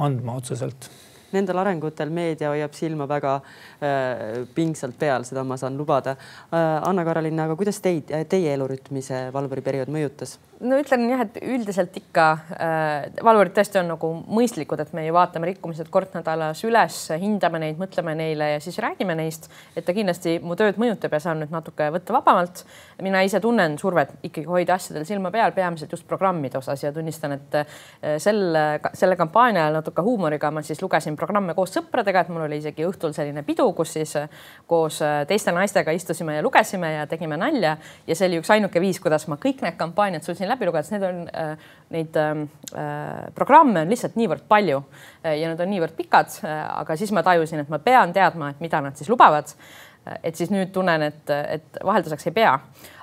andma 0.00 0.38
otseselt 0.40 0.88
nendel 1.32 1.60
arengutel 1.62 2.10
meedia 2.10 2.52
hoiab 2.54 2.74
silma 2.76 3.06
väga 3.10 3.38
äh, 3.38 4.44
pingsalt 4.54 4.98
peal, 4.98 5.26
seda 5.28 5.44
ma 5.44 5.56
saan 5.60 5.76
lubada 5.76 6.16
äh,. 6.16 6.88
Anna-Karoliina, 6.88 7.44
aga 7.48 7.56
kuidas 7.58 7.80
teid, 7.84 8.12
teie 8.28 8.54
elurütmi 8.54 9.02
see 9.04 9.26
valvuriperiood 9.34 9.90
mõjutas? 9.92 10.38
No 10.60 10.78
ütlen 10.80 11.04
jah, 11.10 11.20
et 11.22 11.36
üldiselt 11.42 11.94
ikka 11.98 12.24
äh, 12.56 13.20
valvurid 13.24 13.54
tõesti 13.54 13.78
on 13.80 13.90
nagu 13.92 14.10
mõistlikud, 14.26 14.80
et 14.82 14.90
me 14.96 15.04
ju 15.06 15.14
vaatame 15.14 15.52
rikkumised 15.52 15.90
kord 15.92 16.14
nädalas 16.16 16.60
üles, 16.66 16.96
hindame 17.20 17.60
neid, 17.62 17.78
mõtleme 17.78 18.14
neile 18.18 18.50
ja 18.54 18.62
siis 18.62 18.78
räägime 18.82 19.14
neist. 19.18 19.48
et 19.76 19.86
ta 19.86 19.94
kindlasti 19.94 20.38
mu 20.42 20.56
tööd 20.58 20.80
mõjutab 20.80 21.14
ja 21.14 21.20
saan 21.22 21.42
nüüd 21.42 21.54
natuke 21.54 21.90
võtta 21.94 22.16
vabamalt. 22.16 22.64
mina 23.02 23.22
ise 23.22 23.40
tunnen 23.40 23.78
survet 23.78 24.16
ikkagi 24.22 24.46
hoida 24.48 24.74
asjadel 24.74 25.06
silma 25.06 25.30
peal, 25.30 25.52
peamiselt 25.54 25.92
just 25.92 26.06
programmide 26.08 26.58
osas 26.58 26.82
ja 26.82 26.92
tunnistan, 26.92 27.36
et 27.38 27.54
äh, 27.60 27.78
selle, 28.18 28.80
selle 28.94 29.16
kampaania 29.16 29.66
ajal 29.66 29.78
natuke 29.78 30.02
huumoriga 30.02 30.50
ma 30.50 30.62
siis 30.62 30.82
lugesin 30.82 31.16
programme 31.16 31.54
koos 31.54 31.76
sõpradega, 31.76 32.24
et 32.24 32.34
mul 32.34 32.48
oli 32.48 32.58
isegi 32.58 32.86
õhtul 32.86 33.14
selline 33.14 33.44
pidu, 33.46 33.70
kus 33.78 33.94
siis 33.98 34.16
äh, 34.18 34.28
koos 34.66 35.02
äh, 35.06 35.22
teiste 35.30 35.54
naistega 35.54 35.94
istusime 35.94 36.38
ja 36.40 36.42
lugesime 36.42 36.92
ja 36.96 37.06
tegime 37.06 37.38
nalja 37.38 37.76
ja 38.06 38.18
see 38.18 38.26
oli 38.26 38.42
üks 38.42 38.50
ainuke 38.50 38.82
viis, 38.82 38.98
kuidas 39.00 39.28
ma 39.30 39.38
kõik 39.38 39.62
need 39.62 39.78
kampaaniad 39.78 40.26
suutsin 40.26 40.47
siin 40.48 40.54
läbi 40.54 40.68
lugedes, 40.68 40.90
need 40.94 41.04
on 41.06 41.20
äh,, 41.28 41.66
neid 41.94 42.16
ähm, 42.16 42.46
äh, 42.74 43.28
programme 43.34 43.84
on 43.84 43.92
lihtsalt 43.92 44.16
niivõrd 44.16 44.46
palju 44.48 44.80
äh, 45.24 45.38
ja 45.40 45.52
nad 45.52 45.60
on 45.60 45.70
niivõrd 45.72 45.96
pikad 45.98 46.40
äh,, 46.44 46.64
aga 46.80 46.96
siis 46.96 47.12
ma 47.12 47.22
tajusin, 47.26 47.64
et 47.64 47.72
ma 47.72 47.78
pean 47.78 48.12
teadma, 48.12 48.52
et 48.52 48.60
mida 48.64 48.80
nad 48.84 48.96
siis 48.96 49.10
lubavad 49.12 49.52
äh,. 49.52 50.18
et 50.22 50.36
siis 50.36 50.50
nüüd 50.50 50.72
tunnen, 50.72 51.02
et, 51.02 51.30
et 51.30 51.80
vahelduseks 51.84 52.30
ei 52.30 52.36
pea, 52.36 52.54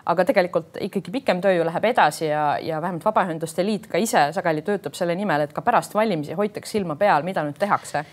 aga 0.06 0.26
tegelikult 0.26 0.78
ikkagi 0.82 1.12
pikem 1.14 1.42
töö 1.42 1.54
ju 1.60 1.66
läheb 1.66 1.86
edasi 1.92 2.28
ja, 2.28 2.58
ja 2.62 2.82
vähemalt 2.82 3.06
Vabaühenduste 3.06 3.66
Liit 3.66 3.88
ka 3.92 4.02
ise 4.02 4.32
sageli 4.34 4.66
töötab 4.66 4.98
selle 4.98 5.16
nimel, 5.18 5.46
et 5.46 5.54
ka 5.54 5.62
pärast 5.66 5.94
valimisi 5.94 6.38
hoitaks 6.38 6.78
silma 6.78 6.98
peal, 6.98 7.26
mida 7.26 7.46
nüüd 7.46 7.58
tehakse 7.62 8.06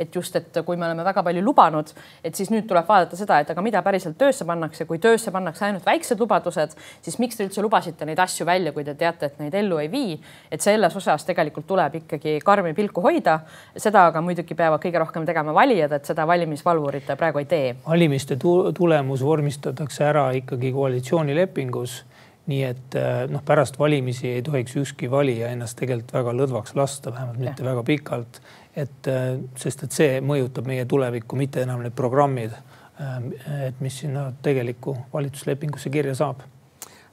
et 0.00 0.16
just, 0.16 0.36
et 0.36 0.60
kui 0.66 0.78
me 0.80 0.86
oleme 0.88 1.04
väga 1.04 1.22
palju 1.26 1.42
lubanud, 1.44 1.92
et 2.24 2.36
siis 2.36 2.50
nüüd 2.52 2.66
tuleb 2.68 2.88
vaadata 2.88 3.18
seda, 3.18 3.40
et 3.42 3.50
aga 3.52 3.64
mida 3.64 3.82
päriselt 3.84 4.16
töösse 4.20 4.46
pannakse, 4.48 4.86
kui 4.88 4.98
töösse 5.02 5.32
pannakse 5.34 5.66
ainult 5.68 5.86
väiksed 5.86 6.20
lubadused, 6.20 6.76
siis 7.04 7.18
miks 7.22 7.38
te 7.38 7.46
üldse 7.46 7.64
lubasite 7.64 8.08
neid 8.08 8.20
asju 8.22 8.46
välja, 8.48 8.72
kui 8.76 8.84
te 8.86 8.94
teate, 8.98 9.30
et 9.30 9.42
neid 9.42 9.56
ellu 9.60 9.80
ei 9.82 9.90
vii. 9.92 10.18
et 10.50 10.60
selles 10.60 10.96
osas 10.96 11.24
tegelikult 11.24 11.66
tuleb 11.66 11.94
ikkagi 12.02 12.38
karmi 12.44 12.74
pilku 12.74 13.00
hoida. 13.04 13.40
seda 13.76 14.06
aga 14.10 14.20
muidugi 14.20 14.54
peavad 14.54 14.80
kõige 14.82 14.98
rohkem 14.98 15.26
tegema 15.26 15.54
valijad, 15.54 15.92
et 15.92 16.04
seda 16.04 16.26
valimisvalvurid 16.26 17.14
praegu 17.16 17.38
ei 17.38 17.44
tee. 17.44 17.74
valimiste 17.86 18.36
tulemus 18.74 19.24
vormistatakse 19.24 20.04
ära 20.04 20.30
ikkagi 20.32 20.72
koalitsioonilepingus 20.72 22.04
nii 22.50 22.62
et 22.66 22.96
noh, 23.30 23.42
pärast 23.46 23.78
valimisi 23.78 24.28
ei 24.34 24.42
tohiks 24.42 24.76
ükski 24.80 25.10
valija 25.10 25.50
ennast 25.54 25.78
tegelikult 25.78 26.14
väga 26.16 26.34
lõdvaks 26.40 26.74
lasta, 26.78 27.12
vähemalt 27.14 27.38
mitte 27.38 27.62
ja. 27.62 27.68
väga 27.70 27.84
pikalt 27.86 28.40
et 28.76 29.08
äh, 29.08 29.38
sest, 29.58 29.84
et 29.84 29.94
see 29.94 30.20
mõjutab 30.24 30.68
meie 30.68 30.84
tulevikku, 30.88 31.38
mitte 31.38 31.64
enam 31.64 31.82
need 31.84 31.96
programmid. 31.96 32.54
Ähm, 33.00 33.32
et 33.66 33.80
mis 33.80 33.96
sinna 34.02 34.26
tegelikku 34.42 34.96
valitsuslepingusse 35.12 35.90
kirja 35.90 36.14
saab. 36.14 36.42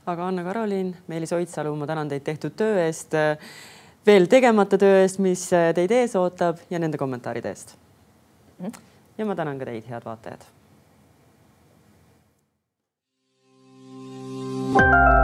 aga 0.08 0.28
Anna-Karoliin, 0.28 0.94
Meelis 1.08 1.34
Oidsalu, 1.36 1.76
ma 1.76 1.88
tänan 1.88 2.08
teid 2.08 2.24
tehtud 2.24 2.56
töö 2.56 2.78
eest, 2.86 3.14
äh, 3.14 3.38
veel 4.06 4.28
tegemata 4.32 4.78
töö 4.78 5.02
eest, 5.02 5.20
mis 5.20 5.48
äh, 5.54 5.74
teid 5.76 5.92
ees 5.92 6.16
ootab 6.16 6.64
ja 6.70 6.80
nende 6.80 6.98
kommentaaride 6.98 7.50
eest. 7.50 7.76
Mhm. 8.60 8.72
ja 9.18 9.26
ma 9.26 9.36
tänan 9.36 9.60
ka 9.60 9.66
teid, 9.66 9.90
head 9.90 10.06
vaatajad. 10.06 10.46
thank 14.78 15.12
you 15.12 15.17